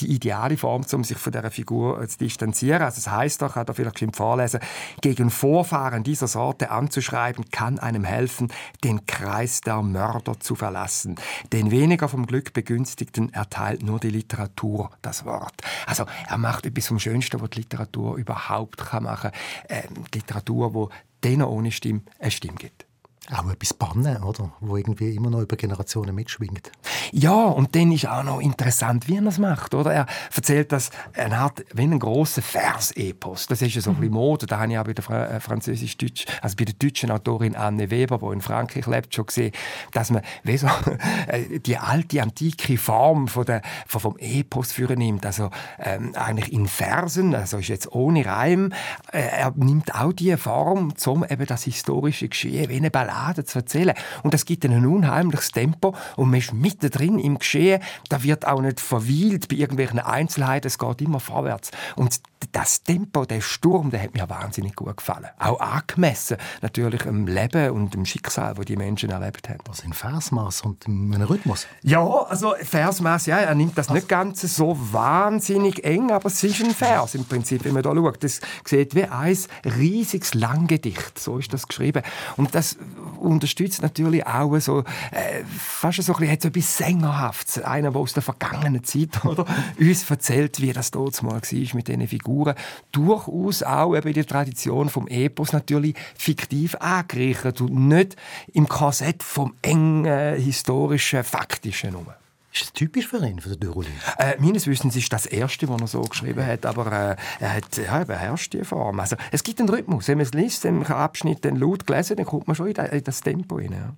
die 0.00 0.12
ideale 0.12 0.56
Form, 0.56 0.84
um 0.92 1.04
sich 1.04 1.18
von 1.18 1.32
dieser 1.32 1.50
Figur 1.50 2.06
zu 2.06 2.18
distanzieren. 2.18 2.82
Also 2.82 2.98
es 2.98 3.10
heißt 3.10 3.42
doch, 3.42 3.56
hat 3.56 3.68
er 3.68 3.74
vielleicht 3.74 3.98
schon 3.98 4.12
vorlesen, 4.12 4.60
gegen 5.00 5.30
Vorfahren 5.30 6.02
dieser 6.02 6.28
Sorte 6.28 6.70
anzuschreiben, 6.70 7.50
kann 7.50 7.78
einem 7.78 8.04
helfen, 8.04 8.52
den 8.84 9.06
Kreis 9.06 9.60
der 9.60 9.82
Mörder 9.82 10.38
zu 10.40 10.54
verlassen. 10.54 11.16
Den 11.52 11.70
weniger 11.70 12.08
vom 12.08 12.26
Glück 12.26 12.52
begünstigten 12.52 13.32
erteilt 13.32 13.82
nur 13.82 13.98
die 13.98 14.10
Literatur 14.10 14.90
das 15.02 15.24
Wort. 15.24 15.54
Also 15.86 16.06
er 16.28 16.38
macht 16.38 16.66
etwas 16.66 16.88
vom 16.88 16.98
Schönsten, 16.98 17.40
was 17.40 17.50
die 17.50 17.60
Literatur 17.60 18.16
überhaupt 18.16 18.78
kann 18.78 19.04
machen 19.04 19.30
kann. 19.68 19.84
Ähm, 19.96 20.04
Literatur, 20.14 20.74
wo 20.74 20.90
denen 21.24 21.42
ohne 21.42 21.70
Stimme 21.72 22.02
eine 22.18 22.30
Stimme 22.30 22.56
gibt 22.56 22.89
auch 23.32 23.50
etwas 23.50 23.74
bannen, 23.74 24.22
oder? 24.22 24.52
Wo 24.60 24.76
irgendwie 24.76 25.14
immer 25.14 25.30
noch 25.30 25.40
über 25.40 25.56
Generationen 25.56 26.14
mitschwingt. 26.14 26.72
Ja, 27.12 27.46
und 27.46 27.74
dann 27.74 27.92
ist 27.92 28.06
auch 28.08 28.22
noch 28.22 28.40
interessant, 28.40 29.08
wie 29.08 29.16
er 29.16 29.22
das 29.22 29.38
macht, 29.38 29.74
oder? 29.74 29.92
Er 29.92 30.06
erzählt 30.34 30.72
das, 30.72 30.90
er 31.12 31.38
hat 31.38 31.64
wie 31.72 31.82
einen 31.82 31.98
grossen 31.98 32.42
Vers-Epos. 32.42 33.46
Das 33.46 33.62
ist 33.62 33.74
ja 33.74 33.80
so 33.80 33.90
ein 33.90 33.96
bisschen 33.96 34.14
Mode. 34.14 34.46
Da 34.46 34.58
habe 34.58 34.72
ich 34.72 34.78
auch 34.78 34.84
bei 34.84 34.94
der 34.94 35.04
Fra 35.04 35.26
äh, 35.26 35.40
französisch-deutsch, 35.40 36.26
also 36.42 36.56
bei 36.56 36.64
der 36.64 36.74
deutschen 36.74 37.10
Autorin 37.10 37.54
Anne 37.54 37.90
Weber, 37.90 38.18
die 38.18 38.32
in 38.32 38.40
Frankreich 38.40 38.86
lebt, 38.86 39.14
schon 39.14 39.26
gesehen, 39.26 39.52
dass 39.92 40.10
man 40.10 40.22
wie 40.42 40.56
so, 40.56 40.66
äh, 41.28 41.60
die 41.60 41.76
alte, 41.76 42.22
antike 42.22 42.78
Form 42.78 43.28
von 43.28 43.44
der, 43.44 43.62
von, 43.86 44.00
vom 44.00 44.16
Epos 44.18 44.72
führen 44.72 44.98
nimmt. 44.98 45.24
Also 45.24 45.50
ähm, 45.78 46.14
eigentlich 46.14 46.52
in 46.52 46.66
Versen, 46.66 47.34
also 47.34 47.58
ist 47.58 47.68
jetzt 47.68 47.92
ohne 47.92 48.26
Reim. 48.26 48.72
Äh, 49.12 49.20
er 49.20 49.52
nimmt 49.56 49.94
auch 49.94 50.12
die 50.12 50.36
Form, 50.36 50.92
um 51.06 51.24
eben 51.24 51.46
das 51.46 51.64
historische 51.64 52.28
Geschehen 52.28 52.68
wie 52.68 52.76
eine 52.76 52.90
Ballade 52.90 53.19
Ballade 53.20 53.44
zu 53.44 53.58
erzählen. 53.58 53.94
Und 54.22 54.34
das 54.34 54.44
gibt 54.44 54.64
ein 54.64 54.86
unheimliches 54.86 55.52
Tempo 55.52 55.94
und 56.16 56.30
man 56.30 56.40
ist 56.40 56.52
mittendrin 56.52 57.18
im 57.18 57.38
Geschehen. 57.38 57.82
Da 58.08 58.22
wird 58.22 58.46
auch 58.46 58.60
nicht 58.60 58.80
verweilt 58.80 59.48
bei 59.48 59.56
irgendwelchen 59.56 59.98
Einzelheiten. 59.98 60.66
Es 60.66 60.78
geht 60.78 61.00
immer 61.02 61.20
vorwärts. 61.20 61.70
Und 61.96 62.20
das 62.52 62.82
Tempo, 62.82 63.24
der 63.24 63.40
Sturm, 63.40 63.90
der 63.90 64.02
hat 64.02 64.14
mir 64.14 64.28
wahnsinnig 64.28 64.74
gut 64.74 64.96
gefallen. 64.96 65.26
Auch 65.38 65.60
angemessen 65.60 66.36
natürlich 66.62 67.04
im 67.04 67.26
Leben 67.26 67.70
und 67.70 67.94
im 67.94 68.04
Schicksal, 68.04 68.56
wo 68.56 68.62
die 68.62 68.76
Menschen 68.76 69.10
erlebt 69.10 69.48
haben. 69.48 69.60
Was 69.66 69.80
in 69.80 69.92
Versmaß 69.92 70.62
und 70.62 70.86
in 70.86 71.14
einem 71.14 71.26
Rhythmus? 71.26 71.66
Ja, 71.82 72.04
also 72.04 72.54
Versmaß, 72.60 73.26
ja, 73.26 73.38
er 73.38 73.54
nimmt 73.54 73.76
das 73.76 73.88
also. 73.88 73.94
nicht 73.94 74.08
ganz 74.08 74.40
so 74.40 74.76
wahnsinnig 74.92 75.84
eng, 75.84 76.10
aber 76.10 76.26
es 76.26 76.42
ist 76.42 76.62
ein 76.62 76.70
Vers 76.70 77.14
im 77.14 77.24
Prinzip, 77.24 77.64
wenn 77.64 77.74
man 77.74 77.82
da 77.82 77.94
schaut. 77.94 78.24
Das 78.24 78.40
sieht 78.64 78.94
wie 78.94 79.04
ein 79.04 79.36
riesiges 79.64 80.34
Langgedicht, 80.34 81.18
so 81.18 81.38
ist 81.38 81.52
das 81.52 81.68
geschrieben. 81.68 82.02
Und 82.36 82.54
das 82.54 82.76
unterstützt 83.18 83.82
natürlich 83.82 84.26
auch 84.26 84.58
so, 84.58 84.80
äh, 85.10 85.44
fast 85.44 86.02
so 86.02 86.14
ein 86.14 86.20
bisschen, 86.20 86.50
etwas 86.50 86.76
Sängerhaftes. 86.78 87.62
Einer, 87.62 87.90
der 87.90 88.00
aus 88.00 88.14
der 88.14 88.22
vergangenen 88.22 88.82
Zeit 88.82 89.24
oder, 89.24 89.44
uns 89.78 90.10
erzählt, 90.10 90.60
wie 90.60 90.72
das 90.72 90.90
dort 90.90 91.22
mal 91.22 91.34
war 91.34 91.74
mit 91.74 91.88
diesen 91.88 92.08
Figuren 92.08 92.29
Figuren 92.30 92.54
durchaus 92.92 93.62
auch 93.62 93.96
eben 93.96 94.08
in 94.08 94.14
der 94.14 94.26
Tradition 94.26 94.88
vom 94.88 95.08
Epos 95.08 95.52
natürlich 95.52 95.96
fiktiv 96.16 96.76
angereichert 96.76 97.60
und 97.60 97.88
nicht 97.88 98.16
im 98.52 98.68
Korsett 98.68 99.22
vom 99.22 99.54
engen, 99.62 100.36
historischen, 100.36 101.24
faktischen. 101.24 101.92
Nur. 101.92 102.14
Ist 102.52 102.62
das 102.62 102.72
typisch 102.72 103.06
für 103.06 103.24
ihn, 103.24 103.40
für 103.40 103.50
den 103.50 103.60
Dürroli? 103.60 103.88
Äh, 104.18 104.34
meines 104.40 104.66
Wissens 104.66 104.96
ist 104.96 105.12
das 105.12 105.26
erste, 105.26 105.68
was 105.68 105.80
er 105.80 105.86
so 105.86 106.02
geschrieben 106.02 106.44
hat, 106.44 106.66
aber 106.66 106.86
äh, 106.86 107.16
er 107.38 107.54
hat 107.54 107.76
ja, 107.76 107.98
er 107.98 108.04
beherrscht 108.04 108.52
die 108.52 108.64
Form. 108.64 108.98
Also, 108.98 109.16
es 109.30 109.44
gibt 109.44 109.60
einen 109.60 109.68
Rhythmus. 109.68 110.08
Wenn 110.08 110.18
man 110.18 110.26
es 110.26 110.34
liest, 110.34 110.64
im 110.64 110.82
Abschnitt 110.84 111.44
dann 111.44 111.56
laut 111.56 111.86
gelesen, 111.86 112.16
dann 112.16 112.26
kommt 112.26 112.48
man 112.48 112.56
schon 112.56 112.68
in 112.68 113.04
das 113.04 113.20
Tempo 113.20 113.56
rein. 113.56 113.72
Ja. 113.72 113.94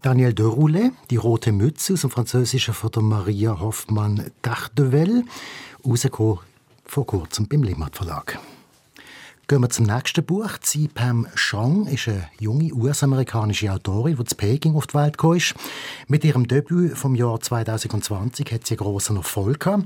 Daniel 0.00 0.32
de 0.32 0.46
Roulet, 0.46 0.92
die 1.10 1.16
rote 1.16 1.52
Mütze 1.52 1.94
aus 1.94 2.02
dem 2.02 2.10
Französischen 2.10 2.72
von 2.72 2.90
der 2.90 3.02
Maria 3.02 3.60
Hoffmann 3.60 4.30
Dachdevel, 4.42 5.24
rausgekommen 5.84 6.38
vor 6.90 7.06
kurzem 7.06 7.46
beim 7.48 7.62
Limmat 7.62 7.96
Verlag. 7.96 8.38
Gehen 9.50 9.62
wir 9.62 9.70
zum 9.70 9.86
nächsten 9.86 10.22
Buch. 10.24 10.58
Zi 10.60 10.90
Pam 10.92 11.26
Chang 11.34 11.86
ist 11.86 12.06
eine 12.06 12.28
junge 12.38 12.70
US-amerikanische 12.74 13.72
Autorin, 13.72 14.16
die 14.16 14.24
zu 14.24 14.36
Peking 14.36 14.74
auf 14.74 14.86
die 14.86 14.94
Welt 14.94 15.16
gekommen 15.16 15.38
ist. 15.38 15.54
Mit 16.06 16.22
ihrem 16.22 16.46
Debüt 16.46 16.98
vom 16.98 17.14
Jahr 17.14 17.40
2020 17.40 18.52
hat 18.52 18.66
sie 18.66 18.74
einen 18.74 18.84
grossen 18.86 19.16
Erfolg 19.16 19.60
gehabt. 19.60 19.84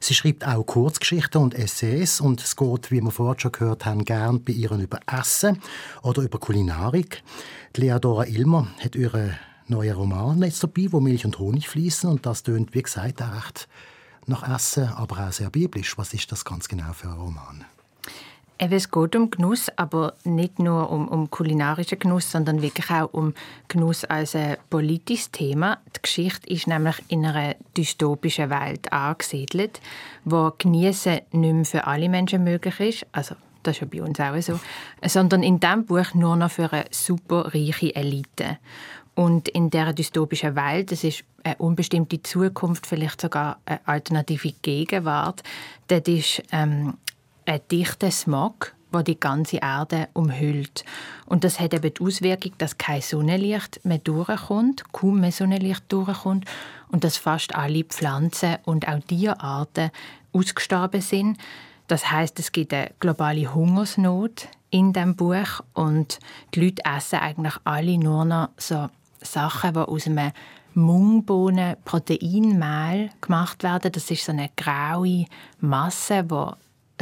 Sie 0.00 0.14
schreibt 0.14 0.44
auch 0.44 0.64
Kurzgeschichten 0.64 1.40
und 1.40 1.54
Essays 1.54 2.20
und 2.20 2.42
es 2.42 2.56
geht, 2.56 2.90
wie 2.90 3.00
wir 3.00 3.12
vorhin 3.12 3.38
schon 3.38 3.52
gehört 3.52 3.86
haben, 3.86 4.04
gern 4.04 4.42
bei 4.42 4.52
ihr 4.52 4.72
über 4.72 4.98
Essen 5.06 5.60
oder 6.02 6.22
über 6.22 6.40
Kulinarik. 6.40 7.22
Die 7.76 7.82
Leadora 7.82 8.26
Ilmer 8.26 8.66
hat 8.80 8.96
ihren 8.96 9.38
neuen 9.68 9.94
Roman 9.94 10.42
jetzt 10.42 10.64
dabei, 10.64 10.88
wo 10.90 10.98
Milch 10.98 11.24
und 11.24 11.38
Honig 11.38 11.68
fließen 11.68 12.10
und 12.10 12.26
das 12.26 12.42
tönt, 12.42 12.74
wie 12.74 12.82
gesagt, 12.82 13.22
auch 13.22 13.32
recht 13.32 13.68
nach 14.28 14.48
Essen, 14.48 14.88
aber 14.88 15.26
auch 15.26 15.32
sehr 15.32 15.50
biblisch. 15.50 15.96
Was 15.98 16.14
ist 16.14 16.30
das 16.32 16.44
ganz 16.44 16.68
genau 16.68 16.92
für 16.92 17.08
ein 17.08 17.14
Roman? 17.14 17.64
Es 18.56 18.90
geht 18.90 19.16
um 19.16 19.30
Genuss, 19.30 19.68
aber 19.76 20.14
nicht 20.22 20.60
nur 20.60 20.88
um, 20.88 21.08
um 21.08 21.28
kulinarischen 21.28 21.98
Genuss, 21.98 22.30
sondern 22.30 22.62
wirklich 22.62 22.88
auch 22.88 23.12
um 23.12 23.34
Genuss 23.66 24.04
als 24.04 24.36
ein 24.36 24.56
politisches 24.70 25.32
Thema. 25.32 25.78
Die 25.96 26.02
Geschichte 26.02 26.48
ist 26.48 26.68
nämlich 26.68 26.96
in 27.08 27.26
einer 27.26 27.56
dystopischen 27.76 28.50
Welt 28.50 28.92
angesiedelt, 28.92 29.80
wo 30.24 30.52
Genießen 30.56 31.20
nicht 31.32 31.54
mehr 31.54 31.64
für 31.64 31.86
alle 31.86 32.08
Menschen 32.08 32.44
möglich 32.44 32.78
ist. 32.80 33.06
Also 33.10 33.34
das 33.64 33.76
ist 33.76 33.80
ja 33.80 33.86
bei 33.90 34.02
uns 34.02 34.20
auch 34.20 34.40
so. 34.40 34.60
Sondern 35.02 35.42
in 35.42 35.58
diesem 35.58 35.84
Buch 35.84 36.14
nur 36.14 36.36
noch 36.36 36.50
für 36.50 36.72
eine 36.72 36.84
super 36.90 37.52
reiche 37.52 37.94
Elite. 37.96 38.58
Und 39.14 39.48
in 39.48 39.70
dieser 39.70 39.92
dystopischen 39.92 40.56
Welt, 40.56 40.90
das 40.90 41.04
ist 41.04 41.24
eine 41.44 41.56
unbestimmte 41.56 42.22
Zukunft, 42.22 42.86
vielleicht 42.86 43.20
sogar 43.20 43.58
eine 43.64 43.80
alternative 43.86 44.52
Gegenwart, 44.62 45.42
dort 45.88 46.08
ist 46.08 46.42
ähm, 46.50 46.94
ein 47.46 47.60
dichter 47.70 48.10
Smog, 48.10 48.74
der 48.92 49.02
die 49.02 49.18
ganze 49.18 49.58
Erde 49.58 50.08
umhüllt. 50.14 50.84
Und 51.26 51.44
das 51.44 51.60
hat 51.60 51.74
eben 51.74 51.92
die 51.92 52.02
Auswirkung, 52.02 52.52
dass 52.58 52.78
kein 52.78 53.02
Sonnenlicht 53.02 53.84
mehr 53.84 53.98
durchkommt, 53.98 54.92
kaum 54.92 55.20
mehr 55.20 55.32
Sonnenlicht 55.32 55.84
durchkommt 55.88 56.46
und 56.90 57.04
dass 57.04 57.16
fast 57.16 57.54
alle 57.54 57.84
Pflanzen 57.84 58.56
und 58.64 58.88
auch 58.88 59.00
Tierarten 59.00 59.90
ausgestorben 60.32 61.00
sind. 61.00 61.38
Das 61.86 62.10
heißt, 62.10 62.38
es 62.38 62.52
gibt 62.52 62.72
eine 62.72 62.92
globale 62.98 63.54
Hungersnot 63.54 64.48
in 64.70 64.92
dem 64.92 65.14
Buch 65.14 65.60
und 65.74 66.18
die 66.54 66.64
Leute 66.64 66.82
essen 66.84 67.18
eigentlich 67.18 67.54
alle 67.64 67.98
nur 67.98 68.24
noch 68.24 68.48
so 68.56 68.88
Sachen, 69.24 69.74
die 69.74 69.80
aus 69.80 70.06
einem 70.06 70.30
Mungbohnen-Proteinmehl 70.74 73.10
gemacht 73.20 73.62
werden. 73.62 73.92
Das 73.92 74.10
ist 74.10 74.24
so 74.24 74.32
eine 74.32 74.48
graue 74.56 75.26
Masse, 75.60 76.24
die 76.24 76.46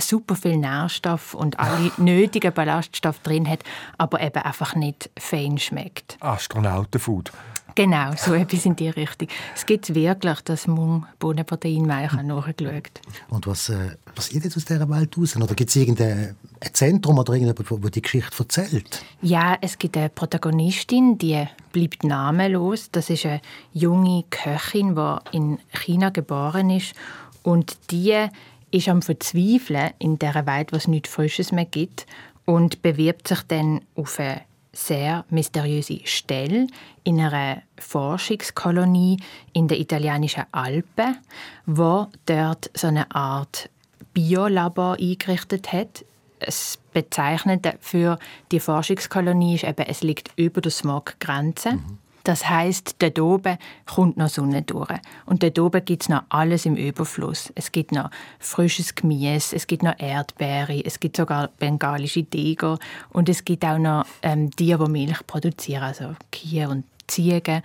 super 0.00 0.36
viel 0.36 0.56
Nährstoff 0.56 1.34
und 1.34 1.58
alle 1.58 1.90
nötigen 1.96 2.52
Ballaststoffe 2.52 3.20
drin 3.20 3.48
hat, 3.48 3.60
aber 3.98 4.20
eben 4.20 4.42
einfach 4.42 4.74
nicht 4.74 5.10
fein 5.18 5.58
schmeckt. 5.58 6.16
Astronautenfood. 6.20 7.32
Genau, 7.74 8.12
so 8.16 8.34
etwas 8.34 8.64
in 8.66 8.76
die 8.76 8.88
Richtung. 8.88 9.28
Es 9.54 9.66
gibt 9.66 9.94
wirklich 9.94 10.40
das 10.42 10.66
Mung-Bohnenproteinmehl 10.66 12.08
nachgeschaut. 12.24 13.00
Und 13.28 13.46
was 13.46 13.68
äh, 13.68 13.96
passiert 14.14 14.44
jetzt 14.44 14.56
aus 14.56 14.64
dieser 14.64 14.88
Welt 14.88 15.16
raus? 15.16 15.36
Oder 15.36 15.54
gibt 15.54 15.70
es 15.70 15.76
irgendein 15.76 16.36
Zentrum 16.72 17.18
oder 17.18 17.34
irgendjemand, 17.34 17.84
wo 17.84 17.88
die 17.88 18.02
Geschichte 18.02 18.38
erzählt? 18.38 19.04
Ja, 19.20 19.56
es 19.60 19.78
gibt 19.78 19.96
eine 19.96 20.08
Protagonistin, 20.08 21.18
die 21.18 21.46
bleibt 21.72 22.04
namenlos. 22.04 22.90
Das 22.90 23.10
ist 23.10 23.26
eine 23.26 23.40
junge 23.72 24.24
Köchin, 24.30 24.94
die 24.94 25.36
in 25.36 25.58
China 25.72 26.10
geboren 26.10 26.70
ist. 26.70 26.94
Und 27.42 27.76
die 27.90 28.26
ist 28.70 28.88
am 28.88 29.02
Verzweifeln 29.02 29.90
in 29.98 30.18
dieser 30.18 30.46
Welt, 30.46 30.72
was 30.72 30.88
nichts 30.88 31.10
Frisches 31.10 31.52
mehr 31.52 31.64
gibt 31.64 32.06
und 32.44 32.82
bewirbt 32.82 33.28
sich 33.28 33.42
dann 33.42 33.82
auf 33.94 34.18
eine 34.18 34.42
sehr 34.72 35.24
mysteriöse 35.30 36.00
Stelle 36.04 36.66
in 37.04 37.20
einer 37.20 37.62
Forschungskolonie 37.78 39.18
in 39.52 39.68
den 39.68 39.80
italienischen 39.80 40.44
Alpen, 40.52 41.18
wo 41.66 42.08
dort 42.26 42.70
so 42.74 42.86
eine 42.86 43.14
Art 43.14 43.68
Biolabor 44.14 44.96
eingerichtet 44.98 45.72
hat. 45.72 46.04
Das 46.38 46.78
Bezeichnende 46.92 47.74
für 47.80 48.18
die 48.50 48.60
Forschungskolonie 48.60 49.54
ist 49.56 49.64
eben, 49.64 49.86
es 49.86 50.02
liegt 50.02 50.30
über 50.36 50.60
der 50.60 50.72
Smoggrenze. 50.72 51.72
Mhm. 51.72 51.98
Das 52.24 52.48
heißt, 52.48 52.96
dort 52.98 53.18
oben 53.18 53.58
kommt 53.86 54.16
noch 54.16 54.28
Sonne 54.28 54.62
durch. 54.62 54.94
Und 55.26 55.42
dort 55.42 55.58
oben 55.58 55.84
gibt 55.84 56.02
es 56.02 56.08
noch 56.08 56.22
alles 56.28 56.66
im 56.66 56.76
Überfluss. 56.76 57.52
Es 57.54 57.72
gibt 57.72 57.92
noch 57.92 58.10
frisches 58.38 58.94
Gemüse, 58.94 59.56
es 59.56 59.66
gibt 59.66 59.82
noch 59.82 59.98
Erdbeere, 59.98 60.84
es 60.84 61.00
gibt 61.00 61.16
sogar 61.16 61.48
bengalische 61.58 62.24
Tiger 62.24 62.78
und 63.10 63.28
es 63.28 63.44
gibt 63.44 63.64
auch 63.64 63.78
noch 63.78 64.06
ähm, 64.22 64.50
Tiere, 64.50 64.84
die 64.84 64.90
Milch 64.90 65.26
produzieren, 65.26 65.82
also 65.82 66.14
Kühe 66.30 66.68
und 66.68 66.84
Ziegen. 67.06 67.62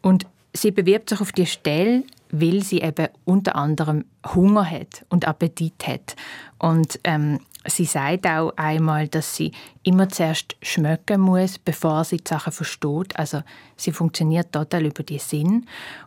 Und 0.00 0.26
sie 0.52 0.70
bewirbt 0.70 1.10
sich 1.10 1.20
auf 1.20 1.32
die 1.32 1.46
Stelle, 1.46 2.04
weil 2.32 2.62
sie 2.62 2.80
eben 2.80 3.08
unter 3.24 3.54
anderem 3.54 4.04
Hunger 4.34 4.68
hat 4.68 5.04
und 5.08 5.28
Appetit 5.28 5.86
hat. 5.86 6.16
Und 6.58 6.98
ähm, 7.04 7.38
Sie 7.66 7.84
sagt 7.84 8.26
auch 8.26 8.52
einmal, 8.56 9.06
dass 9.06 9.36
sie 9.36 9.52
immer 9.84 10.08
zuerst 10.08 10.56
schmecken 10.62 11.20
muss, 11.20 11.58
bevor 11.58 12.04
sie 12.04 12.16
die 12.16 12.28
Sachen 12.28 12.52
versteht. 12.52 13.16
Also 13.16 13.42
sie 13.76 13.92
funktioniert 13.92 14.50
total 14.52 14.86
über 14.86 15.04
die 15.04 15.18
Sinn 15.18 15.66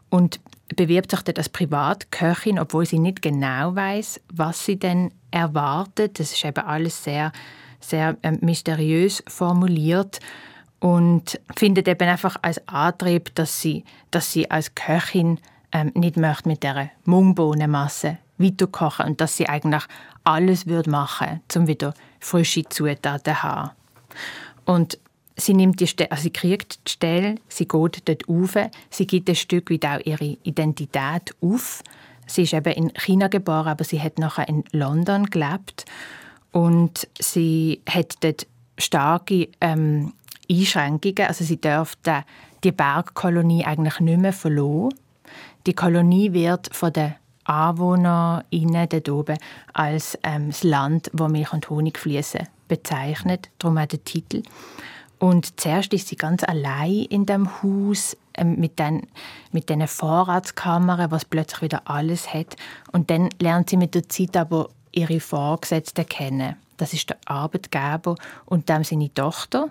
und 0.10 0.42
bewirbt 0.76 1.12
sich 1.12 1.22
dann 1.22 1.36
als 1.38 1.50
Privatköchin, 1.50 2.60
obwohl 2.60 2.86
sie 2.86 3.00
nicht 3.00 3.22
genau 3.22 3.74
weiß, 3.76 4.20
was 4.34 4.66
sie 4.66 4.78
denn 4.78 5.12
erwartet. 5.32 6.20
Das 6.20 6.34
ist 6.34 6.44
eben 6.44 6.66
alles 6.66 7.04
sehr, 7.04 7.32
sehr 7.80 8.18
äh, 8.22 8.32
mysteriös 8.42 9.24
formuliert 9.28 10.20
und 10.80 11.40
findet 11.56 11.88
eben 11.88 12.10
einfach 12.10 12.36
als 12.42 12.68
Antrieb, 12.68 13.34
dass 13.36 13.62
sie, 13.62 13.86
dass 14.12 14.32
sie 14.32 14.52
als 14.52 14.76
Köchin 14.76 15.40
ähm, 15.76 15.92
nicht 15.94 16.16
möchte 16.16 16.48
mit 16.48 16.64
der 16.64 16.90
Mungbohnenmasse 17.04 18.18
weiterkochen 18.38 19.08
und 19.08 19.22
dass 19.22 19.36
sie 19.36 19.50
eigentlich 19.50 19.84
alles 20.24 20.68
würde 20.68 20.90
machen, 20.90 21.42
um 21.54 21.68
wieder 21.68 21.94
frische 22.22 22.64
Zutaten 22.64 23.26
zu 23.26 23.44
haben. 23.44 23.72
Und 24.64 24.98
sie 25.36 25.54
nimmt 25.54 25.82
die 25.82 26.10
also 26.10 26.24
sie 26.24 26.32
kriegt 26.32 26.88
die 26.88 26.92
Stelle, 26.92 27.36
sie 27.50 27.68
geht 27.68 28.08
dort 28.08 28.30
auf, 28.30 28.56
sie 28.90 29.06
gibt 29.06 29.30
ein 29.30 29.36
Stück 29.36 29.70
weit 29.70 29.86
auch 29.86 30.06
ihre 30.06 30.38
Identität 30.44 31.36
auf. 31.42 31.84
Sie 32.26 32.44
ist 32.44 32.54
eben 32.54 32.74
in 32.74 32.94
China 32.96 33.28
geboren, 33.28 33.68
aber 33.68 33.84
sie 33.84 34.02
hat 34.02 34.18
nachher 34.18 34.48
in 34.48 34.64
London 34.72 35.26
gelebt 35.26 35.86
und 36.52 37.08
sie 37.20 37.82
hat 37.88 38.16
dort 38.22 38.48
starke 38.78 39.50
ähm, 39.60 40.14
Einschränkungen. 40.50 41.28
Also 41.28 41.44
sie 41.44 41.60
dürfte 41.60 42.24
die 42.64 42.72
Bergkolonie 42.72 43.66
eigentlich 43.66 44.00
nicht 44.00 44.20
mehr 44.20 44.34
verloren. 44.34 44.94
Die 45.66 45.74
Kolonie 45.74 46.34
wird 46.34 46.74
von 46.76 46.94
den 46.94 47.16
AnwohnerInnen 47.46 48.90
dort 48.90 49.10
oben 49.10 49.38
als 49.74 50.18
ähm, 50.24 50.50
das 50.50 50.64
Land, 50.64 51.10
wo 51.14 51.28
Milch 51.28 51.54
und 51.54 51.70
Honig 51.70 51.98
fließen, 51.98 52.48
bezeichnet. 52.68 53.50
Darum 53.60 53.78
auch 53.78 53.86
der 53.86 54.04
Titel. 54.04 54.44
Und 55.18 55.60
zuerst 55.60 55.94
ist 55.94 56.08
sie 56.08 56.18
ganz 56.18 56.44
allein 56.44 57.06
in 57.10 57.26
dem 57.26 57.50
Haus 57.64 58.18
ähm, 58.36 58.60
mit 58.60 58.78
den 58.78 59.08
mit 59.52 59.70
den 59.70 59.88
Vorratskammern, 59.88 61.10
was 61.10 61.26
plötzlich 61.26 61.64
wieder 61.64 61.84
alles 61.86 62.34
hat. 62.34 62.56
Und 62.92 63.10
dann 63.10 63.30
lernt 63.40 63.70
sie 63.70 63.78
mit 63.78 63.96
der 63.96 64.08
Zeit 64.10 64.36
aber 64.38 64.70
ihre 64.92 65.20
Vorgesetzten 65.20 66.06
kennen. 66.06 66.58
Das 66.78 66.94
ist 66.94 67.10
der 67.10 67.18
Arbeitgeber 67.26 68.16
und 68.46 68.70
dann 68.70 68.84
seine 68.84 69.14
Tochter. 69.14 69.70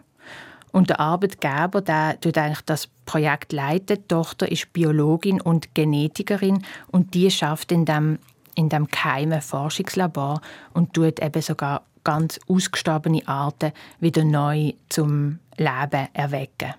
Und 0.75 0.91
der 0.91 0.99
Arbeitgeber, 0.99 1.83
der 1.83 2.21
tut 2.21 2.37
eigentlich 2.37 2.63
das 2.63 2.89
Projekt 3.07 3.53
leitet. 3.53 4.03
Die 4.03 4.09
Tochter 4.09 4.51
ist 4.51 4.73
Biologin 4.73 5.41
und 5.41 5.73
Genetikerin 5.73 6.65
und 6.89 7.15
die 7.15 7.31
schafft 7.31 7.71
in 7.71 7.85
dem 7.85 8.19
in 8.57 8.71
dem 8.71 8.89
geheimen 8.89 9.41
Forschungslabor 9.41 10.41
und 10.73 10.93
tut 10.93 11.21
eben 11.21 11.43
sogar 11.43 11.83
ganz 12.03 12.41
ausgestorbene 12.49 13.23
Arten 13.27 13.71
wieder 14.01 14.25
neu 14.25 14.73
zum 14.89 15.39
Leben 15.57 16.09
erwecken. 16.13 16.75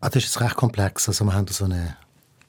Ah, 0.00 0.08
das 0.08 0.24
ist 0.24 0.40
recht 0.40 0.56
komplex. 0.56 1.06
Also 1.06 1.26
wir 1.26 1.34
haben 1.34 1.48
so 1.48 1.66
eine 1.66 1.98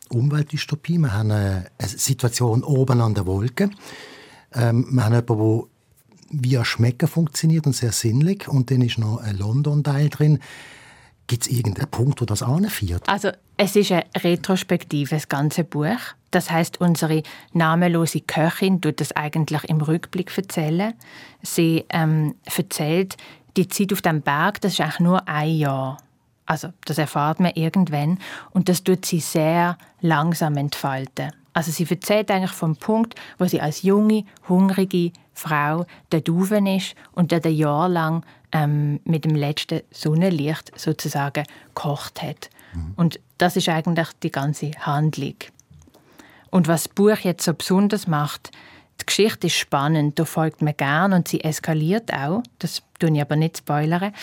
Umweltdystopie, 0.09 0.97
wir 0.97 1.11
haben 1.11 1.31
eine 1.31 1.69
Situation 1.77 2.63
oben 2.63 3.01
an 3.01 3.15
der 3.15 3.25
Wolke. 3.25 3.69
Ähm, 4.53 4.87
wir 4.91 5.03
haben 5.03 5.13
jemanden, 5.13 5.67
wie 6.29 6.63
Schmecken 6.63 7.07
funktioniert 7.07 7.65
und 7.65 7.73
sehr 7.73 7.91
sinnlich. 7.91 8.47
Und 8.47 8.71
dann 8.71 8.81
ist 8.81 8.97
noch 8.97 9.17
ein 9.17 9.37
London-Teil 9.37 10.09
drin. 10.09 10.39
Gibt 11.27 11.43
es 11.43 11.49
irgendeinen 11.49 11.89
Punkt, 11.89 12.21
wo 12.21 12.25
das 12.25 12.41
anführt? 12.41 13.07
Also 13.07 13.31
es 13.57 13.75
ist 13.75 13.91
ein 13.91 14.03
retrospektives 14.15 15.27
ganze 15.27 15.63
Buch. 15.63 15.99
Das 16.31 16.51
heißt, 16.51 16.79
unsere 16.79 17.23
namenlose 17.53 18.21
Köchin 18.21 18.81
tut 18.81 19.01
das 19.01 19.11
eigentlich 19.13 19.63
im 19.65 19.81
Rückblick 19.81 20.35
erzählen. 20.37 20.93
Sie 21.41 21.85
ähm, 21.89 22.35
erzählt 22.45 23.17
die 23.57 23.67
Zeit 23.67 23.91
auf 23.91 24.01
dem 24.01 24.21
Berg. 24.21 24.61
Das 24.61 24.73
ist 24.73 24.81
eigentlich 24.81 24.99
nur 24.99 25.27
ein 25.27 25.55
Jahr. 25.55 25.97
Also 26.45 26.69
das 26.85 26.97
erfahrt 26.97 27.41
man 27.41 27.51
irgendwann 27.55 28.19
und 28.51 28.69
das 28.69 28.83
tut 28.83 29.05
sie 29.05 29.19
sehr 29.19 29.77
langsam 29.99 30.55
entfalten. 30.55 31.31
Also 31.53 31.71
sie 31.71 31.85
erzählt 31.89 32.31
eigentlich 32.31 32.51
vom 32.51 32.75
Punkt, 32.77 33.15
wo 33.37 33.45
sie 33.45 33.59
als 33.59 33.81
junge, 33.81 34.23
hungrige 34.47 35.11
Frau 35.37 35.85
dort 36.09 36.29
oben 36.29 36.65
ist 36.65 36.95
und 37.13 37.31
dort 37.31 37.45
ein 37.45 37.53
Jahr 37.53 37.87
lang 37.87 38.25
ähm, 38.51 38.99
mit 39.03 39.25
dem 39.25 39.35
letzten 39.35 39.81
Sonnenlicht 39.91 40.71
sozusagen 40.77 41.43
gekocht 41.75 42.21
hat. 42.21 42.49
Mhm. 42.73 42.93
Und 42.95 43.19
das 43.37 43.55
ist 43.55 43.69
eigentlich 43.69 44.09
die 44.23 44.31
ganze 44.31 44.71
Handlung. 44.79 45.35
Und 46.49 46.67
was 46.67 46.83
das 46.83 46.93
Buch 46.93 47.17
jetzt 47.19 47.45
so 47.45 47.53
besonders 47.53 48.07
macht, 48.07 48.51
die 48.99 49.05
Geschichte 49.05 49.47
ist 49.47 49.57
spannend, 49.57 50.17
da 50.17 50.25
folgt 50.25 50.63
man 50.63 50.75
gern 50.75 51.13
und 51.13 51.27
sie 51.27 51.43
eskaliert 51.43 52.11
auch. 52.11 52.41
Das 52.57 52.81
tue 52.97 53.11
ich 53.13 53.21
aber 53.21 53.35
nicht 53.35 53.59
spoilern. 53.59 54.13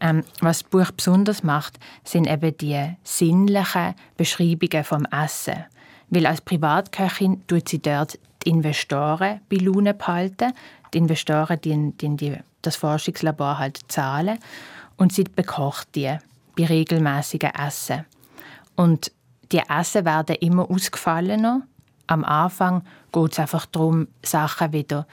Ähm, 0.00 0.24
was 0.40 0.60
das 0.60 0.70
Buch 0.70 0.90
besonders 0.90 1.44
macht, 1.44 1.78
sind 2.02 2.26
eben 2.26 2.56
die 2.58 2.96
sinnlichen 3.04 3.94
Beschreibungen 4.16 4.82
vom 4.82 5.06
Essen. 5.06 5.64
Weil 6.10 6.26
als 6.26 6.40
Privatköchin 6.40 7.46
tut 7.46 7.68
sie 7.68 7.80
dort 7.80 8.18
die 8.44 8.50
Investoren 8.50 9.40
bei 9.48 9.56
Laune 9.56 9.94
behalten. 9.94 10.52
Die 10.92 10.98
Investoren, 10.98 11.60
die, 11.60 11.92
die, 11.92 12.16
die 12.16 12.36
das 12.62 12.76
Forschungslabor 12.76 13.58
halt 13.58 13.80
zahlen 13.88 14.38
und 14.96 15.12
sie 15.12 15.24
bekocht 15.24 15.94
die 15.94 16.16
bei 16.56 16.66
regelmäßigen 16.66 17.50
Essen. 17.50 18.04
Und 18.76 19.12
die 19.52 19.62
Essen 19.68 20.04
werden 20.04 20.36
immer 20.36 20.70
ausgefallener. 20.70 21.62
Am 22.06 22.24
Anfang 22.24 22.82
geht 23.12 23.32
es 23.32 23.38
einfach 23.38 23.66
darum, 23.66 24.08
Sachen 24.22 24.72
wieder, 24.72 25.06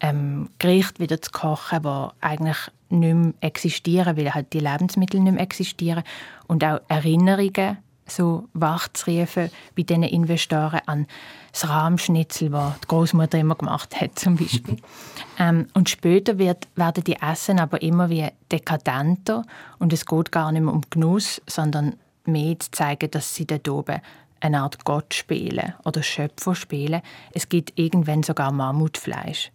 ähm, 0.00 0.50
Gerichte 0.58 1.00
wieder 1.00 1.20
zu 1.20 1.30
kochen, 1.30 1.82
die 1.82 2.08
eigentlich 2.20 2.58
nicht 2.90 3.14
mehr 3.14 3.32
existieren, 3.40 4.16
weil 4.16 4.34
halt 4.34 4.52
die 4.52 4.60
Lebensmittel 4.60 5.20
nicht 5.20 5.34
mehr 5.34 5.42
existieren. 5.42 6.04
Und 6.46 6.64
auch 6.64 6.80
Erinnerungen 6.88 7.78
so 8.10 8.48
wachzurufen 8.54 9.50
bei 9.76 9.82
diesen 9.82 10.02
Investoren 10.02 10.80
an 10.86 11.06
das 11.52 11.68
Rahmschnitzel, 11.68 12.50
das 12.50 12.80
die 12.80 12.88
Großmutter 12.88 13.38
immer 13.38 13.54
gemacht 13.54 14.00
hat, 14.00 14.18
zum 14.18 14.36
Beispiel. 14.36 14.76
ähm, 15.38 15.66
und 15.74 15.88
später 15.88 16.38
wird, 16.38 16.68
werden 16.76 17.04
die 17.04 17.20
Essen 17.20 17.58
aber 17.58 17.82
immer 17.82 18.10
wie 18.10 18.28
dekadenter 18.52 19.44
und 19.78 19.92
es 19.92 20.06
geht 20.06 20.32
gar 20.32 20.52
nicht 20.52 20.62
mehr 20.62 20.74
um 20.74 20.82
Genuss, 20.90 21.40
sondern 21.46 21.96
mehr 22.24 22.58
zu 22.58 22.70
zeigen, 22.70 23.10
dass 23.10 23.34
sie 23.34 23.46
dort 23.46 23.68
oben 23.68 24.00
eine 24.40 24.60
Art 24.60 24.84
Gott 24.84 25.14
spielen 25.14 25.74
oder 25.84 26.02
Schöpfer 26.02 26.54
spielen. 26.54 27.02
Es 27.32 27.48
gibt 27.48 27.78
irgendwann 27.78 28.22
sogar 28.22 28.52
Mammutfleisch. 28.52 29.50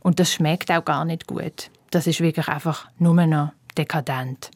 Und 0.00 0.20
das 0.20 0.32
schmeckt 0.32 0.70
auch 0.70 0.84
gar 0.84 1.04
nicht 1.04 1.26
gut. 1.26 1.70
Das 1.90 2.06
ist 2.06 2.20
wirklich 2.20 2.48
einfach 2.48 2.88
nur 2.98 3.14
noch 3.26 3.52
dekadent 3.76 4.50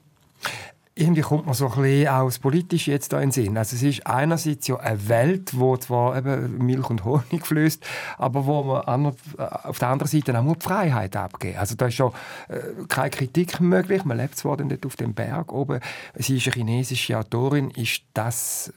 irgendwie 0.95 1.23
kommt 1.23 1.47
man 1.47 1.55
so 1.55 1.69
ein 1.69 1.83
bisschen 1.83 2.09
auch 2.09 2.27
das 2.27 2.39
Politische 2.39 2.91
jetzt 2.91 3.13
da 3.13 3.21
in 3.21 3.29
den 3.29 3.33
Sinn. 3.33 3.57
Also 3.57 3.77
es 3.77 3.83
ist 3.83 4.07
einerseits 4.07 4.67
ja 4.67 4.77
eine 4.77 5.09
Welt, 5.09 5.59
wo 5.59 5.77
zwar 5.79 6.17
eben 6.17 6.59
Milch 6.59 6.91
und 6.91 7.05
Honig 7.05 7.47
fließt, 7.47 7.83
aber 8.19 8.45
wo 8.47 8.63
man 8.63 9.07
äh, 9.07 9.43
auf 9.43 9.79
der 9.79 9.89
anderen 9.89 10.11
Seite 10.11 10.39
auch 10.39 10.55
die 10.55 10.61
Freiheit 10.61 11.17
abgeben. 11.17 11.59
Also 11.59 11.77
da 11.77 11.87
ist 11.87 11.95
schon 11.95 12.13
äh, 12.49 12.59
keine 12.89 13.11
Kritik 13.11 13.61
möglich. 13.61 14.05
Man 14.05 14.19
lebt 14.19 14.37
zwar 14.37 14.59
dort 14.59 14.85
auf 14.85 14.97
dem 14.97 15.15
Berg 15.15 15.53
oben. 15.53 15.81
Sie 16.17 16.37
ist 16.37 16.47
eine 16.47 16.55
chinesische 16.55 17.19
Autorin. 17.19 17.71
Ist 17.71 18.03
das 18.13 18.73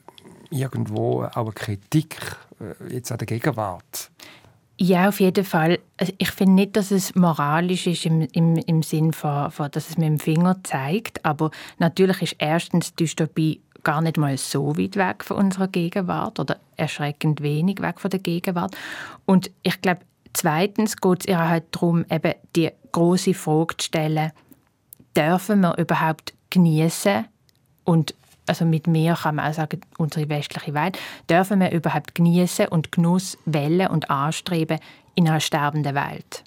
irgendwo 0.50 1.24
auch 1.24 1.36
eine 1.36 1.52
Kritik 1.52 2.16
äh, 2.60 2.94
jetzt 2.94 3.12
an 3.12 3.18
der 3.18 3.26
Gegenwart? 3.26 4.10
Ja, 4.78 5.08
auf 5.08 5.20
jeden 5.20 5.44
Fall. 5.44 5.78
Also, 5.96 6.12
ich 6.18 6.30
finde 6.30 6.54
nicht, 6.54 6.76
dass 6.76 6.90
es 6.90 7.14
moralisch 7.14 7.86
ist 7.86 8.04
im, 8.04 8.22
im, 8.32 8.56
im 8.56 8.82
Sinn 8.82 9.12
von, 9.12 9.50
von, 9.50 9.70
dass 9.70 9.88
es 9.88 9.96
mit 9.96 10.06
dem 10.06 10.18
Finger 10.18 10.62
zeigt. 10.64 11.24
Aber 11.24 11.50
natürlich 11.78 12.20
ist 12.20 12.36
erstens 12.38 12.94
Dystopie 12.94 13.62
gar 13.84 14.02
nicht 14.02 14.18
mal 14.18 14.36
so 14.36 14.76
weit 14.76 14.96
weg 14.96 15.24
von 15.24 15.38
unserer 15.38 15.68
Gegenwart 15.68 16.40
oder 16.40 16.58
erschreckend 16.76 17.40
wenig 17.40 17.80
weg 17.80 18.00
von 18.00 18.10
der 18.10 18.20
Gegenwart. 18.20 18.76
Und 19.24 19.50
ich 19.62 19.80
glaube, 19.80 20.00
zweitens 20.34 20.96
geht 20.96 21.20
es 21.20 21.26
ihr 21.26 21.38
halt 21.38 21.64
darum, 21.70 22.04
eben 22.10 22.34
die 22.54 22.70
große 22.92 23.32
Frage 23.32 23.76
zu 23.78 23.86
stellen, 23.86 24.32
dürfen 25.16 25.60
wir 25.60 25.78
überhaupt 25.78 26.34
genießen 26.50 27.26
und 27.84 28.14
also 28.46 28.64
mit 28.64 28.86
mir 28.86 29.14
kann 29.14 29.36
man 29.36 29.50
auch 29.50 29.54
sagen, 29.54 29.80
unsere 29.98 30.28
westliche 30.28 30.74
Welt, 30.74 30.98
dürfen 31.28 31.60
wir 31.60 31.72
überhaupt 31.72 32.14
genießen 32.14 32.68
und 32.68 32.92
Genuss 32.92 33.38
wählen 33.44 33.88
und 33.88 34.10
anstreben 34.10 34.78
in 35.14 35.28
einer 35.28 35.40
sterbenden 35.40 35.94
Welt? 35.94 36.44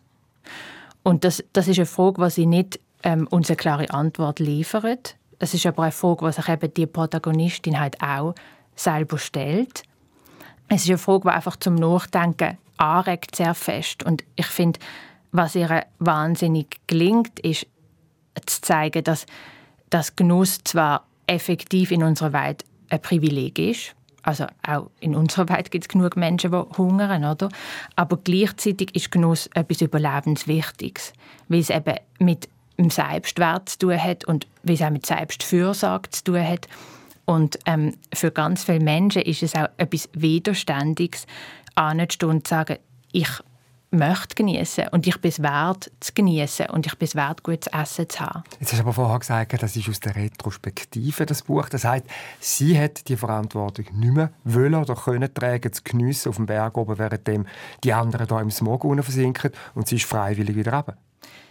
Und 1.03 1.23
das, 1.23 1.43
das 1.53 1.67
ist 1.67 1.79
eine 1.79 1.85
Frage, 1.85 2.23
die 2.23 2.29
sie 2.31 2.45
nicht 2.45 2.79
ähm, 3.03 3.27
uns 3.27 3.49
eine 3.49 3.57
klare 3.57 3.89
Antwort 3.91 4.39
liefert. 4.39 5.15
Es 5.39 5.53
ist 5.53 5.65
aber 5.65 5.83
eine 5.83 5.91
Frage, 5.91 6.27
die 6.27 6.33
sich 6.33 6.49
eben 6.49 6.73
die 6.73 6.85
Protagonistin 6.85 7.79
halt 7.79 8.01
auch 8.01 8.35
selber 8.75 9.17
stellt. 9.17 9.83
Es 10.67 10.83
ist 10.83 10.89
eine 10.89 10.97
Frage, 10.97 11.29
die 11.29 11.35
einfach 11.35 11.55
zum 11.55 11.75
Nachdenken 11.75 12.57
anregt 12.77 13.35
sehr 13.35 13.53
fest. 13.53 14.03
Und 14.03 14.23
ich 14.35 14.45
finde, 14.45 14.79
was 15.31 15.55
ihr 15.55 15.85
wahnsinnig 15.99 16.79
gelingt, 16.87 17.39
ist 17.39 17.67
zu 18.45 18.61
zeigen, 18.61 19.03
dass 19.03 19.25
das 19.89 20.15
Genuss 20.15 20.59
zwar 20.63 21.05
effektiv 21.29 21.91
in 21.91 22.03
unserer 22.03 22.33
Welt 22.33 22.65
ein 22.89 23.01
Privileg 23.01 23.59
ist. 23.59 23.95
Also 24.23 24.47
auch 24.67 24.89
in 24.99 25.15
unserer 25.15 25.47
Welt 25.49 25.71
gibt 25.71 25.85
es 25.85 25.89
genug 25.89 26.17
Menschen, 26.17 26.51
die 26.51 26.77
hungern, 26.77 27.23
oder? 27.23 27.49
Aber 27.95 28.17
gleichzeitig 28.17 28.93
ist 28.95 29.11
Genuss 29.11 29.47
etwas 29.53 29.81
Überlebenswichtiges, 29.81 31.13
weil 31.47 31.59
es 31.59 31.69
eben 31.69 31.95
mit 32.19 32.49
dem 32.77 32.89
Selbstwert 32.89 33.69
zu 33.69 33.79
tun 33.79 34.03
hat 34.03 34.25
und 34.25 34.47
weil 34.63 34.75
es 34.75 34.81
auch 34.81 34.89
mit 34.89 35.05
Selbstfürsorge 35.05 36.09
zu 36.09 36.23
tun 36.25 36.45
hat. 36.45 36.67
Und 37.25 37.59
ähm, 37.65 37.95
für 38.13 38.31
ganz 38.31 38.63
viele 38.63 38.79
Menschen 38.79 39.21
ist 39.21 39.43
es 39.43 39.55
auch 39.55 39.69
etwas 39.77 40.09
Widerständiges, 40.13 41.27
anzustehen 41.75 42.29
und 42.29 42.47
zu 42.47 42.49
sagen, 42.49 42.77
ich 43.11 43.29
möchte 43.91 44.35
genießen 44.35 44.89
und 44.89 45.07
ich 45.07 45.19
bin 45.19 45.29
es 45.29 45.41
wert 45.41 45.91
zu 45.99 46.13
genießen 46.13 46.67
und 46.67 46.85
ich 46.85 46.95
bin 46.97 47.07
es 47.07 47.15
wert, 47.15 47.43
gutes 47.43 47.67
Essen 47.73 48.07
zu 48.07 48.19
haben. 48.19 48.43
Jetzt 48.59 48.71
hast 48.71 48.79
du 48.79 48.83
aber 48.83 48.93
vorher 48.93 49.19
gesagt, 49.19 49.61
das 49.61 49.75
ist 49.75 49.89
aus 49.89 49.99
der 49.99 50.15
Retrospektive 50.15 51.25
das 51.25 51.43
Buch. 51.43 51.69
Das 51.69 51.85
heißt, 51.85 52.05
sie 52.39 52.79
hat 52.79 53.07
die 53.07 53.17
Verantwortung 53.17 53.85
nicht 53.93 54.13
mehr 54.13 54.31
wollen 54.43 54.75
oder 54.75 54.95
können 54.95 55.33
tragen, 55.33 55.73
zu 55.73 55.81
geniessen 55.83 56.29
auf 56.29 56.35
dem 56.35 56.45
Berg 56.45 56.77
oben, 56.77 56.99
während 56.99 57.27
die 57.83 57.93
anderen 57.93 58.27
da 58.27 58.39
im 58.39 58.51
Smog 58.51 58.85
versinken 59.03 59.51
und 59.73 59.87
sie 59.87 59.95
ist 59.95 60.05
freiwillig 60.05 60.55
wieder 60.55 60.73
runter. 60.73 60.97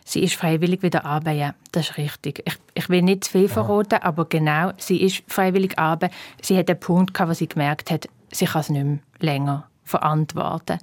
Sie 0.04 0.22
ist 0.22 0.36
freiwillig 0.36 0.82
wieder 0.82 1.02
ja, 1.32 1.54
das 1.72 1.90
ist 1.90 1.98
richtig. 1.98 2.42
Ich, 2.46 2.56
ich 2.72 2.88
will 2.88 3.02
nicht 3.02 3.24
zu 3.24 3.32
viel 3.32 3.48
verraten, 3.48 3.98
ja. 4.00 4.04
aber 4.04 4.24
genau, 4.24 4.72
sie 4.78 5.02
ist 5.02 5.22
freiwillig 5.26 5.78
runter. 5.78 6.08
Sie 6.40 6.56
hat 6.56 6.70
einen 6.70 6.80
Punkt, 6.80 7.18
wo 7.20 7.34
sie 7.34 7.46
gemerkt 7.46 7.90
hat, 7.90 8.08
sie 8.32 8.46
kann 8.46 8.62
es 8.62 8.70
nicht 8.70 8.84
mehr 8.84 8.98
länger 9.18 9.68
verantworten. 9.84 10.78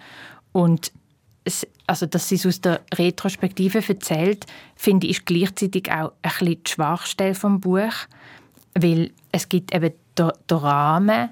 Und 0.51 0.91
also 1.87 2.05
dass 2.05 2.29
sie 2.29 2.35
es 2.35 2.45
aus 2.45 2.61
der 2.61 2.81
Retrospektive 2.93 3.83
erzählt, 3.87 4.45
finde 4.75 5.07
ich, 5.07 5.25
gleichzeitig 5.25 5.91
auch 5.91 6.11
ein 6.21 6.31
bisschen 6.31 6.63
die 6.63 6.71
Schwachstelle 6.71 7.35
vom 7.35 7.59
Buch, 7.59 7.93
weil 8.73 9.11
es 9.31 9.49
gibt 9.49 9.73
eben 9.73 9.93
den 10.17 10.31
Rahmen 10.57 11.29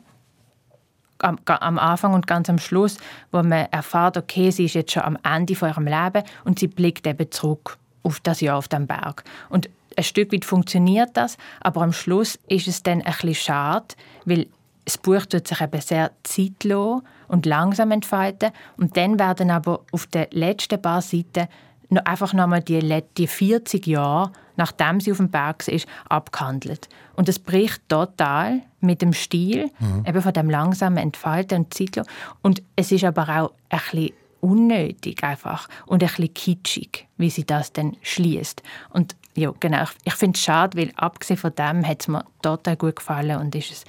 am, 1.20 1.40
am, 1.46 1.80
Anfang 1.80 2.14
und 2.14 2.28
ganz 2.28 2.50
am 2.50 2.60
Schluss, 2.60 2.98
wo 3.32 3.38
man 3.38 3.68
erfährt, 3.72 4.18
okay, 4.18 4.52
sie 4.52 4.66
ist 4.66 4.76
jetzt 4.76 4.92
schon 4.92 5.04
am 5.04 5.18
Ende 5.24 5.56
von 5.56 5.70
ihrem 5.70 5.88
Leben 5.88 6.24
und 6.44 6.60
sie 6.60 6.68
blickt 6.68 7.08
eben 7.08 7.32
zurück 7.32 7.78
auf 8.04 8.20
das 8.20 8.42
Jahr 8.42 8.58
auf 8.58 8.68
dem 8.68 8.88
Berg. 8.88 9.24
Und 9.50 9.70
ein 9.96 10.04
Stück 10.04 10.34
weit 10.34 10.46
funktioniert 10.46 11.12
das, 11.14 11.38
aber 11.62 11.82
am 11.82 11.94
Schluss 11.94 12.38
ist 12.48 12.68
es 12.68 12.84
dann 12.84 13.02
ein 13.02 13.14
bisschen 13.14 13.36
schade, 13.36 13.96
weil 14.26 14.48
das 14.86 14.98
Buch 14.98 15.26
tut 15.26 15.48
sich 15.48 15.62
eben 15.62 15.82
sehr 15.82 16.12
zeitlos 16.24 17.02
und 17.28 17.46
langsam 17.46 17.92
entfalten. 17.92 18.52
Und 18.78 18.98
dann 18.98 19.20
werden 19.20 19.52
aber 19.52 19.82
auf 19.92 20.08
den 20.08 20.28
letzten 20.32 20.82
paar 20.82 21.02
Seiten 21.02 21.48
noch 21.90 22.06
einfach 22.06 22.34
nochmal 22.34 22.62
die, 22.62 23.04
die 23.18 23.28
40 23.28 23.86
Jahre, 23.88 24.32
nachdem 24.56 25.00
sie 25.00 25.12
auf 25.12 25.18
dem 25.18 25.30
Berg 25.30 25.68
ist, 25.68 25.88
abgehandelt. 26.10 26.90
Und 27.16 27.28
das 27.28 27.40
bricht 27.40 27.88
total 27.88 28.62
mit 28.80 29.02
dem 29.02 29.14
Stil, 29.14 29.70
mhm. 29.80 30.06
eben 30.08 30.22
von 30.22 30.34
dem 30.34 30.50
langsamen 30.50 30.98
Entfalten 30.98 31.60
und 31.60 31.74
Zeitlos. 31.74 32.08
Und 32.42 32.62
es 32.76 32.92
ist 32.92 33.04
aber 33.04 33.24
auch 33.30 33.54
ein 33.70 33.80
bisschen 33.80 34.12
unnötig 34.42 35.24
einfach 35.24 35.70
und 35.86 36.04
ein 36.04 36.10
bisschen 36.10 36.34
kitschig, 36.34 37.08
wie 37.18 37.30
sie 37.30 37.46
das 37.46 37.72
dann 37.72 37.96
schließt. 38.02 38.62
Und 38.90 39.16
ja, 39.36 39.52
genau, 39.60 39.86
ich 40.04 40.14
finde 40.16 40.36
es 40.38 40.44
schade, 40.44 40.78
weil 40.78 40.92
abgesehen 40.96 41.38
von 41.38 41.56
dem 41.56 41.88
hat 41.88 42.02
es 42.02 42.08
mir 42.08 42.26
total 42.42 42.76
gut 42.76 42.98
gefallen 42.98 43.40
und 43.40 43.56
ist 43.56 43.72
es 43.72 43.86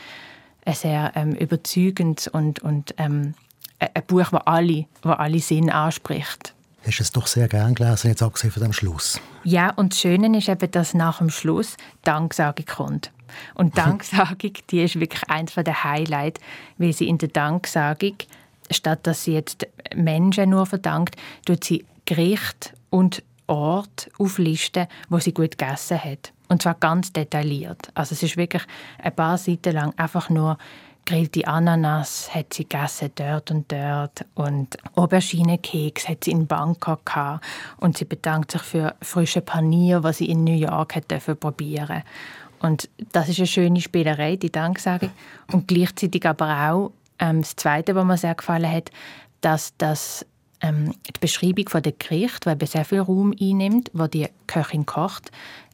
sehr 0.73 1.13
ähm, 1.15 1.33
überzeugendes 1.33 2.29
und, 2.29 2.61
und 2.61 2.95
ähm, 2.99 3.35
ein 3.79 4.03
Buch, 4.07 4.31
das 4.31 4.41
alle, 4.47 4.87
das 5.03 5.19
alle 5.19 5.39
Sinn 5.41 5.71
anspricht. 5.71 6.55
hast 6.87 7.01
es 7.01 7.13
doch 7.13 7.27
sehr 7.27 7.49
gern 7.49 7.75
gelesen, 7.75 8.09
jetzt 8.09 8.23
abgesehen 8.23 8.53
von 8.53 8.63
dem 8.63 8.73
Schluss. 8.73 9.21
Ja, 9.43 9.71
und 9.71 9.93
das 9.93 10.01
Schöne 10.01 10.37
ist 10.37 10.49
eben, 10.49 10.71
dass 10.71 10.95
nach 10.95 11.19
dem 11.19 11.31
Schluss 11.31 11.77
Danksagung 12.03 12.67
kommt. 12.67 13.11
Und 13.55 13.77
Danksagung, 13.79 14.53
die 14.71 14.83
ist 14.83 14.99
wirklich 14.99 15.29
eins 15.29 15.55
der 15.55 15.85
Highlights, 15.85 16.41
weil 16.79 16.93
sie 16.93 17.09
in 17.09 17.19
der 17.19 17.29
Danksagung, 17.29 18.17
statt 18.71 19.07
dass 19.07 19.25
sie 19.25 19.33
jetzt 19.33 19.67
Menschen 19.95 20.51
nur 20.51 20.67
verdankt, 20.67 21.17
tut 21.45 21.65
sie 21.65 21.85
Gericht 22.07 22.75
und 22.91 23.23
Ort 23.47 24.11
auflisten, 24.19 24.87
wo 25.11 25.19
sie 25.19 25.35
gut 25.35 25.59
gegessen 25.59 26.03
hat. 26.03 26.33
Und 26.49 26.63
zwar 26.63 26.75
ganz 26.75 27.13
detailliert. 27.13 27.91
Also 27.95 28.13
es 28.13 28.23
ist 28.23 28.37
wirklich 28.37 28.63
ein 29.03 29.15
paar 29.15 29.39
Seiten 29.39 29.73
lang 29.73 29.95
einfach 29.97 30.31
nur 30.31 30.59
gegrillte 31.05 31.47
Ananas 31.47 32.35
hat 32.35 32.55
sie 32.55 32.63
gegessen 32.63 33.11
dort 33.15 33.51
und 33.51 33.71
dort 33.71 34.25
und 34.35 34.77
Auberginekeks 34.95 36.09
hat 36.09 36.25
sie 36.25 36.31
in 36.31 36.47
Bangkok 36.47 37.05
gehabt. 37.05 37.45
und 37.77 37.99
sie 37.99 38.07
bedankt 38.07 38.53
sich 38.53 38.63
für 38.63 38.95
frische 39.03 39.43
Panier, 39.43 40.03
was 40.03 40.19
sie 40.19 40.31
in 40.31 40.45
New 40.45 40.57
York 40.57 40.97
hat 40.97 41.09
probieren 41.41 42.03
und 42.61 42.89
das 43.13 43.29
ist 43.29 43.39
eine 43.39 43.47
schöne 43.47 43.81
Spielerei, 43.83 44.37
die 44.37 44.51
Danksagung 44.51 45.11
und 45.53 45.69
gleichzeitig 45.69 46.27
aber 46.27 46.71
auch 46.71 46.93
ähm, 47.19 47.43
das 47.43 47.57
Zweite, 47.57 47.95
was 47.95 48.05
mir 48.05 48.17
sehr 48.17 48.35
gefallen 48.35 48.71
hat, 48.71 48.91
dass 49.43 49.75
das 49.77 50.25
ähm, 50.63 50.95
die 51.07 51.21
Beschreibung 51.21 51.69
von 51.69 51.83
der 51.83 51.93
Gericht, 51.93 52.47
weil 52.47 52.57
sehr 52.67 52.87
viel 52.87 53.01
Raum 53.01 53.35
einnimmt, 53.39 53.91
wo 53.93 54.07
die 54.07 54.29
Köchin 54.47 54.87
kocht, 54.87 55.31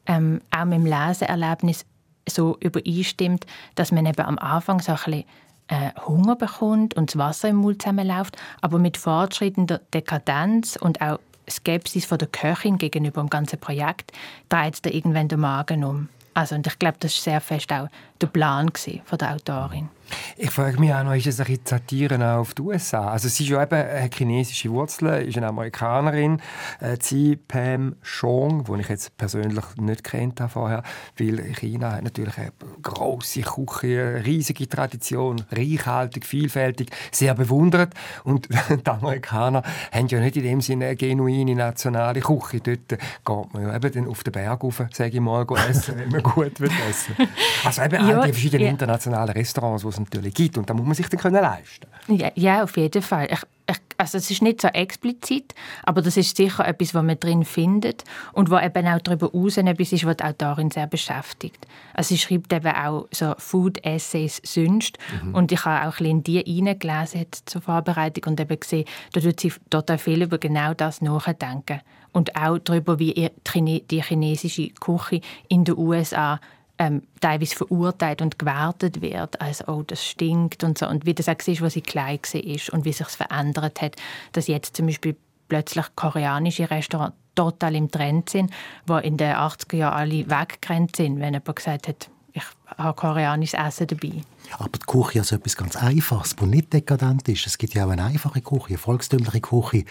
ähm, 0.07 0.41
auch 0.51 0.65
mit 0.65 0.79
dem 0.79 0.87
Leseerlebnis 0.87 1.85
so 2.29 2.57
übereinstimmt, 2.61 3.47
dass 3.75 3.93
man 3.93 4.07
eben 4.07 4.23
am 4.23 4.39
Anfang 4.39 4.81
so 4.81 4.93
ein 4.93 4.97
bisschen 4.97 5.25
äh, 5.69 5.91
Hunger 6.07 6.37
bekommt 6.37 6.95
und 6.95 7.11
das 7.11 7.19
Wasser 7.19 7.49
im 7.49 7.57
Mund 7.57 7.83
zusammenläuft, 7.83 8.37
aber 8.61 8.79
mit 8.79 8.97
fortschreitender 8.97 9.81
Dekadenz 9.93 10.77
und 10.77 11.01
auch 11.01 11.19
Skepsis 11.49 12.05
von 12.05 12.19
der 12.19 12.29
Köchin 12.29 12.79
gegenüber 12.79 13.21
dem 13.21 13.31
ganzen 13.31 13.59
Projekt 13.59 14.13
dreht 14.49 14.85
da 14.85 14.91
irgendwann 14.91 15.29
der 15.29 15.39
Magen 15.39 15.85
um. 15.85 16.09
Also, 16.35 16.55
und 16.55 16.67
ich 16.67 16.79
glaube, 16.79 16.97
das 17.01 17.15
war 17.17 17.33
sehr 17.33 17.41
fest 17.41 17.73
auch 17.73 17.89
der 18.21 18.27
Plan 18.27 18.71
von 19.05 19.19
der 19.19 19.35
Autorin. 19.35 19.89
Ich 20.37 20.51
frage 20.51 20.81
mich 20.81 20.93
auch 20.93 21.05
noch, 21.05 21.15
ist 21.15 21.27
es 21.27 21.41
ein 21.41 21.47
bisschen 21.47 22.23
auf 22.23 22.55
die 22.55 22.63
USA? 22.63 23.11
Also 23.11 23.29
sie 23.29 23.45
ist 23.45 23.51
ja 23.51 23.63
eben 23.63 23.75
eine 23.75 24.11
chinesische 24.13 24.71
Wurzeln, 24.71 25.27
ist 25.27 25.37
eine 25.37 25.49
Amerikanerin, 25.49 26.41
äh, 26.81 26.97
sie 27.01 27.37
Pam 27.37 27.97
Chong, 28.03 28.65
die 28.65 28.81
ich 28.81 28.89
jetzt 28.89 29.17
persönlich 29.17 29.65
nicht 29.77 30.05
kennt 30.05 30.41
habe 30.41 30.51
vorher, 30.51 30.83
weil 31.19 31.39
China 31.55 31.93
hat 31.93 32.05
natürlich 32.05 32.39
eine 32.39 32.53
große 32.83 33.43
Küche, 33.43 34.15
eine 34.17 34.27
riesige 34.27 34.69
Tradition, 34.69 35.43
reichhaltig, 35.53 36.27
vielfältig, 36.27 36.91
sehr 37.13 37.35
bewundert 37.35 37.95
und 38.25 38.49
die 38.71 38.91
Amerikaner 38.91 39.63
haben 39.93 40.09
ja 40.09 40.21
nicht 40.21 40.37
in 40.37 40.43
dem 40.43 40.61
Sinne 40.61 40.87
eine 40.87 40.97
genuine 40.97 41.55
nationale 41.55 42.21
Küche. 42.21 42.61
Dort 42.61 42.89
geht 42.89 43.55
man 43.55 43.63
ja 43.63 43.77
eben 43.77 44.09
auf 44.09 44.23
den 44.25 44.33
Berg 44.33 44.63
rauf, 44.63 44.83
sage 44.93 45.11
ich 45.11 45.21
mal, 45.21 45.47
essen, 45.69 45.99
wenn 45.99 46.09
man 46.09 46.23
gut 46.23 46.61
will 46.61 46.71
essen. 46.89 47.15
Also 47.63 47.83
eben 47.83 48.07
ja, 48.11 48.27
die 48.27 48.33
verschiedenen 48.33 48.67
ja. 48.67 48.71
internationalen 48.71 49.31
Restaurants, 49.31 49.83
die 49.83 50.01
natürlich 50.01 50.35
gibt. 50.35 50.59
Und 50.59 50.69
da 50.69 50.75
muss 50.75 50.87
man 50.87 50.95
sich 50.95 51.09
dann 51.09 51.21
können 51.21 51.43
leisten 51.43 51.87
ja, 52.09 52.31
ja, 52.35 52.63
auf 52.63 52.77
jeden 52.77 53.03
Fall. 53.03 53.29
Ich, 53.31 53.41
ich, 53.69 53.77
also 53.97 54.19
es 54.19 54.31
ist 54.31 54.43
nicht 54.43 54.61
so 54.61 54.69
explizit, 54.69 55.55
aber 55.85 56.03
das 56.03 56.17
ist 56.17 56.37
sicher 56.37 56.67
etwas, 56.67 56.95
was 56.95 57.03
man 57.03 57.21
drin 57.21 57.45
findet 57.45 58.05
und 58.33 58.51
was 58.51 58.65
eben 58.65 58.87
auch 58.87 59.01
darüber 59.01 59.31
hinaus 59.31 59.57
etwas 59.59 59.93
ist, 59.93 60.07
was 60.07 60.17
die 60.17 60.25
Autorin 60.25 60.71
sehr 60.71 60.87
beschäftigt. 60.87 61.67
Also 61.95 62.15
sie 62.15 62.19
schreibt 62.19 62.53
eben 62.53 62.75
auch 62.75 63.07
so 63.13 63.35
Food-Essays 63.39 64.41
sonst 64.45 64.99
mhm. 65.23 65.35
und 65.35 65.53
ich 65.53 65.65
habe 65.65 65.89
auch 65.89 66.01
ein 66.01 66.23
bisschen 66.23 66.41
in 66.41 66.45
die 66.45 66.65
reingelesen 66.67 67.27
zur 67.45 67.63
Vorbereitung 67.63 68.33
und 68.33 68.41
eben 68.41 68.59
gesehen, 68.59 68.87
da 69.13 69.21
tut 69.21 69.41
sie 69.41 69.53
total 69.69 69.99
viel 69.99 70.23
über 70.23 70.39
genau 70.39 70.75
das 70.75 71.01
nachdenken 71.01 71.81
und 72.13 72.35
auch 72.37 72.59
darüber, 72.59 72.99
wie 72.99 73.31
die 73.45 74.03
chinesische 74.03 74.69
Küche 74.71 75.21
in 75.49 75.65
den 75.65 75.77
USA 75.77 76.41
ähm, 76.81 77.03
teilweise 77.21 77.55
verurteilt 77.55 78.23
und 78.23 78.39
gewertet 78.39 79.03
wird, 79.03 79.39
als 79.39 79.69
«oh, 79.69 79.83
das 79.87 80.03
stinkt» 80.05 80.65
und 80.65 80.79
so. 80.79 80.89
Und 80.89 81.05
wie 81.05 81.13
das 81.13 81.29
auch 81.29 81.35
war, 81.35 81.63
als 81.65 81.75
sie 81.75 81.83
klein 81.83 82.19
war 82.19 82.75
und 82.75 82.85
wie 82.87 82.93
sich 82.93 83.07
verändert 83.07 83.83
hat, 83.83 83.97
dass 84.33 84.47
jetzt 84.47 84.77
zum 84.77 84.87
Beispiel 84.87 85.15
plötzlich 85.51 85.85
koreanische 85.95 86.71
Restaurants 86.71 87.17
total 87.35 87.75
im 87.77 87.91
Trend 87.91 88.31
sind, 88.31 88.51
wo 88.87 88.97
in 88.97 89.19
den 89.19 89.35
80er 89.35 89.77
Jahren 89.77 89.99
alle 89.99 90.31
weggerannt 90.31 90.97
sind, 90.97 91.21
wenn 91.21 91.35
jemand 91.35 91.55
gesagt 91.55 91.87
hat, 91.87 92.09
ich 92.33 92.45
habe 92.79 92.95
koreanisches 92.95 93.61
Essen 93.61 93.89
dabei. 93.89 94.23
Aber 94.53 94.71
die 94.71 94.79
Küche 94.79 95.19
ist 95.19 95.33
etwas 95.33 95.57
ganz 95.57 95.77
Einfaches, 95.77 96.35
das 96.35 96.49
nicht 96.49 96.73
dekadent 96.73 97.29
ist. 97.29 97.47
Es 97.47 97.59
gibt 97.59 97.75
ja 97.75 97.85
auch 97.85 97.91
eine 97.91 98.05
einfache 98.05 98.41
Küche, 98.41 98.69
eine 98.69 98.79
volkstümliche 98.79 99.41
Küche. 99.43 99.85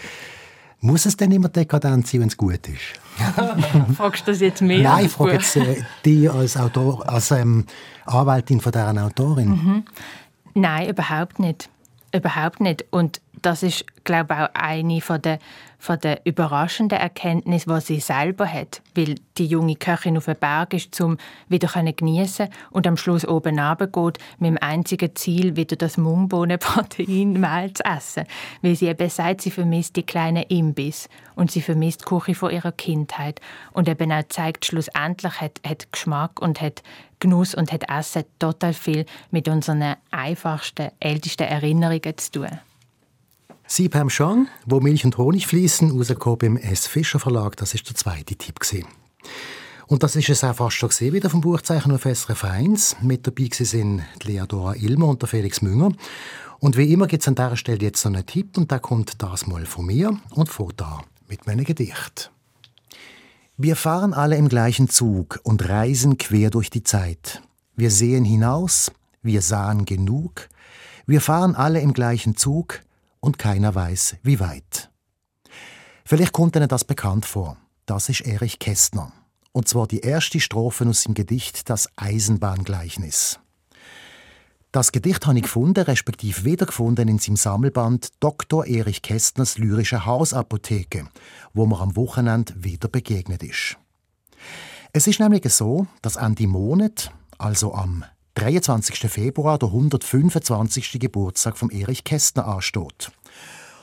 Muss 0.82 1.04
es 1.04 1.16
denn 1.16 1.30
immer 1.30 1.48
dekadent 1.50 2.06
sein, 2.06 2.22
wenn 2.22 2.28
es 2.28 2.36
gut 2.36 2.66
ist? 2.66 3.00
Fragst 3.96 4.26
du 4.26 4.32
das 4.32 4.40
jetzt 4.40 4.62
mehr? 4.62 4.82
Nein, 4.82 5.06
ich 5.06 5.12
frage 5.12 5.32
jetzt 5.32 5.56
äh, 5.56 5.82
dich 6.04 6.30
als, 6.30 6.56
Autor, 6.56 7.06
als 7.06 7.30
ähm, 7.32 7.66
Anwältin 8.06 8.60
von 8.60 8.72
dieser 8.72 9.04
Autorin. 9.04 9.48
Mhm. 9.48 9.84
Nein, 10.54 10.88
überhaupt 10.88 11.38
nicht. 11.38 11.68
Überhaupt 12.14 12.60
nicht. 12.60 12.86
Und 12.90 13.20
das 13.42 13.62
ist, 13.62 13.84
glaube 14.04 14.34
ich, 14.34 14.40
auch 14.40 14.50
eine 14.54 15.00
von 15.00 15.22
der 15.22 15.38
von 15.80 15.98
der 15.98 16.20
überraschenden 16.26 16.98
Erkenntnis, 16.98 17.66
was 17.66 17.86
sie 17.86 18.00
selber 18.00 18.46
hat, 18.46 18.82
weil 18.94 19.14
die 19.38 19.46
junge 19.46 19.76
Köchin 19.76 20.18
auf 20.18 20.26
den 20.26 20.36
Berg 20.36 20.74
ist, 20.74 21.00
um 21.00 21.16
wieder 21.48 21.68
geniessen 21.68 22.48
und 22.70 22.86
am 22.86 22.98
Schluss 22.98 23.26
oben 23.26 23.56
geht 23.56 24.18
mit 24.38 24.50
dem 24.50 24.58
einzigen 24.60 25.16
Ziel, 25.16 25.56
wieder 25.56 25.76
das 25.76 25.96
Mungbohnenproteinmehl 25.96 27.72
zu 27.74 27.84
essen, 27.84 28.24
weil 28.60 28.76
sie 28.76 28.88
eben 28.88 29.08
sagt, 29.08 29.40
sie 29.40 29.50
vermisst 29.50 29.96
die 29.96 30.02
kleinen 30.02 30.44
Imbiss 30.44 31.08
und 31.34 31.50
sie 31.50 31.62
vermisst 31.62 32.02
die 32.02 32.04
Küche 32.04 32.34
von 32.34 32.50
ihrer 32.50 32.72
Kindheit. 32.72 33.40
Und 33.72 33.88
eben 33.88 34.12
auch 34.12 34.28
zeigt, 34.28 34.66
schlussendlich 34.66 35.40
hat, 35.40 35.60
hat 35.66 35.90
Geschmack 35.90 36.42
und 36.42 36.60
hat 36.60 36.82
Genuss 37.20 37.54
und 37.54 37.72
hat 37.72 37.88
Essen 37.88 38.24
total 38.38 38.74
viel 38.74 39.06
mit 39.30 39.48
unseren 39.48 39.96
einfachsten, 40.10 40.90
ältesten 41.00 41.44
Erinnerungen 41.44 42.18
zu 42.18 42.32
tun. 42.32 42.60
Sie 43.72 43.88
beim 43.88 44.08
Chang, 44.08 44.48
wo 44.66 44.80
Milch 44.80 45.04
und 45.04 45.16
Honig 45.16 45.46
fließen, 45.46 45.92
rausgekommen 45.92 46.40
im 46.40 46.56
S. 46.56 46.88
Fischer 46.88 47.20
Verlag, 47.20 47.56
das 47.56 47.72
ist 47.72 47.88
der 47.88 47.94
zweite 47.94 48.34
Tipp 48.34 48.58
gewesen. 48.58 48.88
Und 49.86 50.02
das 50.02 50.16
ist 50.16 50.28
es 50.28 50.42
auch 50.42 50.56
fast 50.56 50.74
schon 50.74 50.88
gesehen 50.88 51.14
wieder 51.14 51.30
vom 51.30 51.40
Buchzeichen 51.40 51.92
auf 51.92 52.02
SRF 52.02 52.42
1. 52.42 52.96
Mit 53.02 53.28
dabei 53.28 53.48
sind 53.52 54.02
Leadora 54.24 54.74
Ilmer 54.74 55.06
und 55.06 55.22
der 55.22 55.28
Felix 55.28 55.62
Münger. 55.62 55.92
Und 56.58 56.76
wie 56.76 56.92
immer 56.92 57.06
gibt 57.06 57.22
es 57.22 57.28
an 57.28 57.36
dieser 57.36 57.56
Stelle 57.56 57.82
jetzt 57.82 58.04
noch 58.04 58.12
einen 58.12 58.26
Tipp 58.26 58.58
und 58.58 58.72
der 58.72 58.80
kommt 58.80 59.22
das 59.22 59.46
mal 59.46 59.64
von 59.66 59.86
mir 59.86 60.18
und 60.30 60.48
von 60.48 60.72
da 60.76 61.02
mit 61.28 61.46
meinem 61.46 61.64
Gedicht. 61.64 62.32
Wir 63.56 63.76
fahren 63.76 64.14
alle 64.14 64.36
im 64.36 64.48
gleichen 64.48 64.88
Zug 64.88 65.38
und 65.44 65.68
reisen 65.68 66.18
quer 66.18 66.50
durch 66.50 66.70
die 66.70 66.82
Zeit. 66.82 67.40
Wir 67.76 67.92
sehen 67.92 68.24
hinaus, 68.24 68.90
wir 69.22 69.42
sahen 69.42 69.84
genug. 69.84 70.48
Wir 71.06 71.20
fahren 71.20 71.54
alle 71.54 71.80
im 71.80 71.92
gleichen 71.92 72.36
Zug, 72.36 72.80
und 73.20 73.38
keiner 73.38 73.74
weiß, 73.74 74.16
wie 74.22 74.40
weit. 74.40 74.90
Vielleicht 76.04 76.32
kommt 76.32 76.56
Ihnen 76.56 76.68
das 76.68 76.84
bekannt 76.84 77.26
vor. 77.26 77.56
Das 77.86 78.08
ist 78.08 78.22
Erich 78.22 78.58
Kästner. 78.58 79.12
Und 79.52 79.68
zwar 79.68 79.86
die 79.86 80.00
erste 80.00 80.40
Strophe 80.40 80.86
aus 80.86 81.04
dem 81.04 81.14
Gedicht 81.14 81.68
Das 81.70 81.88
Eisenbahngleichnis. 81.96 83.40
Das 84.72 84.92
Gedicht 84.92 85.26
habe 85.26 85.38
ich 85.38 85.42
gefunden, 85.42 85.82
respektive 85.82 86.44
wiedergefunden 86.44 87.08
in 87.08 87.18
seinem 87.18 87.34
Sammelband 87.34 88.10
Dr. 88.20 88.64
Erich 88.66 89.02
Kästners 89.02 89.58
Lyrische 89.58 90.06
Hausapotheke, 90.06 91.08
wo 91.52 91.66
mir 91.66 91.80
am 91.80 91.96
Wochenende 91.96 92.54
wieder 92.56 92.88
begegnet 92.88 93.42
ist. 93.42 93.76
Es 94.92 95.08
ist 95.08 95.18
nämlich 95.18 95.42
so, 95.52 95.88
dass 96.02 96.16
an 96.16 96.36
die 96.36 96.46
Monat, 96.46 97.12
also 97.38 97.74
am 97.74 98.04
23. 98.40 99.10
Februar, 99.10 99.58
der 99.58 99.68
125. 99.68 100.98
Geburtstag 100.98 101.58
von 101.58 101.68
Erich 101.68 102.04
Kästner 102.04 102.46
ansteht. 102.46 103.12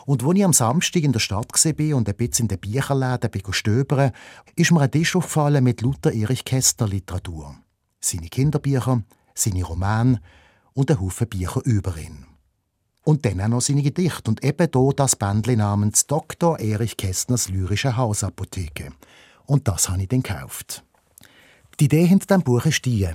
Und 0.07 0.23
als 0.23 0.35
ich 0.35 0.43
am 0.43 0.53
Samstag 0.53 1.03
in 1.03 1.11
der 1.11 1.19
Stadt 1.19 1.53
war 1.53 1.95
und 1.95 2.09
ein 2.09 2.15
bisschen 2.15 2.45
in 2.45 2.47
den 2.47 2.59
Bücherläden 2.59 3.53
stöbern, 3.53 4.13
ist 4.55 4.71
mir 4.71 4.81
ein 4.81 4.89
Tisch 4.89 5.15
aufgefallen 5.15 5.63
mit 5.63 5.81
Luther 5.81 6.11
Erich 6.11 6.43
Kästner 6.43 6.87
Literatur. 6.87 7.55
Seine 7.99 8.29
Kinderbücher, 8.29 9.03
seine 9.35 9.63
Romane 9.63 10.21
und 10.73 10.89
ein 10.89 10.99
Haufen 10.99 11.29
Bücher 11.29 11.61
über 11.63 11.95
ihn. 11.95 12.25
Und 13.03 13.25
dann 13.25 13.41
auch 13.41 13.49
noch 13.49 13.61
seine 13.61 13.83
Gedichte 13.83 14.31
und 14.31 14.43
eben 14.43 14.69
hier 14.73 14.93
das 14.95 15.15
Bändchen 15.15 15.59
namens 15.59 16.07
Dr. 16.07 16.59
Erich 16.59 16.97
Kästners 16.97 17.49
Lyrische 17.49 17.95
Hausapotheke. 17.95 18.91
Und 19.45 19.67
das 19.67 19.87
habe 19.89 20.01
ich 20.01 20.07
dann 20.07 20.23
gekauft. 20.23 20.83
Die 21.79 21.85
Idee 21.85 22.07
hinter 22.07 22.25
diesem 22.25 22.41
Buch 22.41 22.65
ist 22.65 22.83
die, 22.85 23.07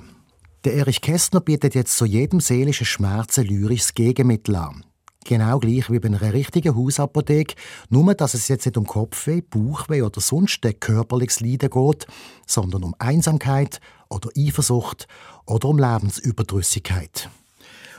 der 0.63 0.75
Erich 0.75 1.01
Kästner 1.01 1.41
bietet 1.41 1.75
jetzt 1.75 1.97
zu 1.97 2.05
jedem 2.05 2.39
seelischen 2.39 2.85
Schmerz 2.85 3.37
ein 3.37 3.45
lyrisches 3.45 3.93
Gegenmittel 3.93 4.55
an. 4.55 4.85
Genau 5.25 5.59
gleich 5.59 5.89
wie 5.89 5.99
bei 5.99 6.07
einer 6.07 6.33
richtigen 6.33 6.75
Hausapotheke, 6.75 7.55
nur 7.89 8.13
dass 8.13 8.33
es 8.33 8.47
jetzt 8.47 8.65
nicht 8.65 8.77
um 8.77 8.85
Kopfweh, 8.85 9.41
Bauchweh 9.41 10.01
oder 10.01 10.19
sonst 10.19 10.65
ein 10.65 10.79
körperliches 10.79 11.39
Leiden 11.39 11.69
geht, 11.69 12.07
sondern 12.45 12.83
um 12.83 12.95
Einsamkeit 12.99 13.79
oder 14.09 14.29
Eifersucht 14.37 15.07
oder 15.45 15.69
um 15.69 15.79
Lebensüberdrüssigkeit. 15.79 17.29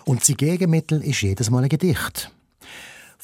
Und 0.05 0.25
sein 0.25 0.37
Gegenmittel 0.37 1.03
ist 1.03 1.23
jedes 1.23 1.51
Mal 1.51 1.63
ein 1.63 1.71
Gedicht. 1.71 2.34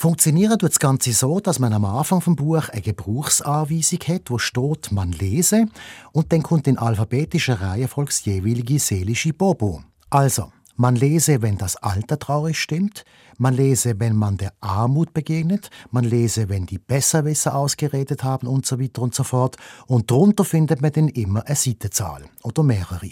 Funktionieren 0.00 0.58
tut 0.58 0.70
das 0.70 0.78
Ganze 0.78 1.12
so, 1.12 1.40
dass 1.40 1.58
man 1.58 1.74
am 1.74 1.84
Anfang 1.84 2.22
vom 2.22 2.34
Buch 2.34 2.70
eine 2.70 2.80
Gebrauchsanweisung 2.80 3.98
hat, 4.08 4.30
wo 4.30 4.38
steht, 4.38 4.90
man 4.92 5.12
lese, 5.12 5.66
und 6.12 6.32
dann 6.32 6.42
kommt 6.42 6.66
in 6.66 6.78
alphabetischer 6.78 7.60
Reihenfolge 7.60 8.08
das 8.08 8.24
jeweilige 8.24 8.78
seelische 8.78 9.34
Bobo. 9.34 9.82
Also, 10.08 10.52
man 10.76 10.96
lese, 10.96 11.42
wenn 11.42 11.58
das 11.58 11.76
Alter 11.76 12.18
traurig 12.18 12.58
stimmt, 12.58 13.04
man 13.36 13.52
lese, 13.52 14.00
wenn 14.00 14.16
man 14.16 14.38
der 14.38 14.54
Armut 14.62 15.12
begegnet, 15.12 15.68
man 15.90 16.04
lese, 16.04 16.48
wenn 16.48 16.64
die 16.64 16.78
Besserwisser 16.78 17.54
ausgeredet 17.54 18.24
haben 18.24 18.46
und 18.46 18.64
so 18.64 18.80
weiter 18.80 19.02
und 19.02 19.14
so 19.14 19.22
fort. 19.22 19.58
Und 19.86 20.10
drunter 20.10 20.46
findet 20.46 20.80
man 20.80 20.92
dann 20.92 21.08
immer 21.08 21.44
eine 21.44 21.56
Seitenzahl 21.56 22.24
oder 22.42 22.62
mehrere. 22.62 23.10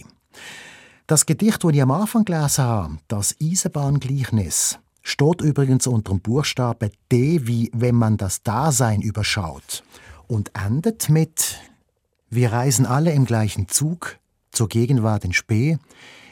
Das 1.07 1.27
Gedicht, 1.27 1.63
das 1.63 1.71
ich 1.71 1.83
am 1.83 1.91
Anfang 1.91 2.25
gelesen 2.25 2.65
habe, 2.65 2.99
das 3.09 3.37
Eisenbahngleichnis, 3.43 4.79
steht 5.09 5.41
übrigens 5.41 5.87
unter 5.87 6.13
dem 6.13 6.21
Buchstaben 6.21 6.91
D 7.11 7.47
wie 7.47 7.71
wenn 7.73 7.95
man 7.95 8.19
das 8.19 8.43
Dasein 8.43 9.01
überschaut 9.01 9.83
und 10.27 10.51
endet 10.55 11.09
mit 11.09 11.59
Wir 12.29 12.53
reisen 12.53 12.85
alle 12.85 13.13
im 13.13 13.25
gleichen 13.25 13.69
Zug 13.69 14.19
zur 14.53 14.69
Gegenwart 14.69 15.25
in 15.25 15.33
Spee. 15.33 15.79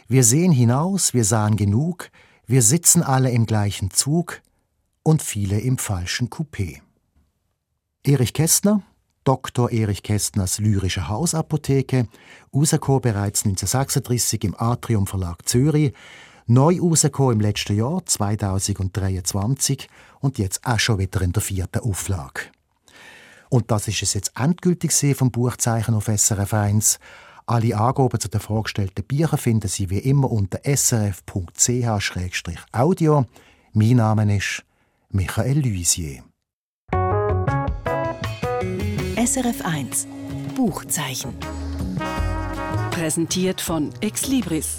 Wir 0.09 0.25
sehen 0.25 0.53
hinaus, 0.53 1.15
wir 1.15 1.25
sahen 1.25 1.57
genug, 1.57 2.11
wir 2.47 2.61
sitzen 2.61 3.03
alle 3.03 3.31
im 3.31 3.47
gleichen 3.47 3.91
Zug 3.91 4.43
und 5.03 5.23
viele 5.23 5.59
im 5.59 5.79
falschen 5.79 6.29
Coupé. 6.29 6.83
Erich 8.05 8.35
Kästner, 8.35 8.83
Dr. 9.25 9.73
Erich 9.73 10.03
Kästners 10.03 10.59
Lyrische 10.59 11.09
Hausapotheke, 11.09 12.09
rausgekommen 12.55 13.01
bereits 13.01 13.47
1936 13.47 14.45
im 14.45 14.55
Atrium 14.55 15.07
Verlag 15.07 15.49
Zürich, 15.49 15.95
Neu 16.49 16.79
rausgekommen 16.81 17.33
im 17.33 17.41
letzten 17.41 17.77
Jahr, 17.77 18.07
2023, 18.07 19.89
und 20.21 20.39
jetzt 20.39 20.65
auch 20.65 20.79
schon 20.79 21.01
wieder 21.01 21.21
in 21.23 21.33
der 21.33 21.43
vierten 21.43 21.81
Auflage. 21.81 22.43
Und 23.49 23.73
das 23.73 23.89
ist 23.89 24.01
es 24.05 24.15
jetzt 24.15 24.31
endgültig 24.39 24.93
vom 25.17 25.33
Buchzeichen 25.33 25.97
auf 25.97 26.05
SRF 26.07 26.55
1. 26.55 27.01
Alle 27.47 27.77
Angaben 27.77 28.21
zu 28.21 28.29
den 28.29 28.41
vorgestellten 28.41 29.03
Büchern 29.05 29.39
finden 29.39 29.67
Sie 29.67 29.91
wie 29.91 29.99
immer 29.99 30.31
unter 30.31 30.61
srf.ch-audio. 30.65 31.25
Mein 33.73 33.97
Name 33.97 34.37
ist 34.37 34.63
Michael 35.11 35.59
Luisier. 35.59 36.23
SRF 39.17 39.65
1 39.65 40.07
Buchzeichen. 40.55 41.35
Präsentiert 42.93 43.61
von 43.61 43.91
Exlibris 44.01 44.79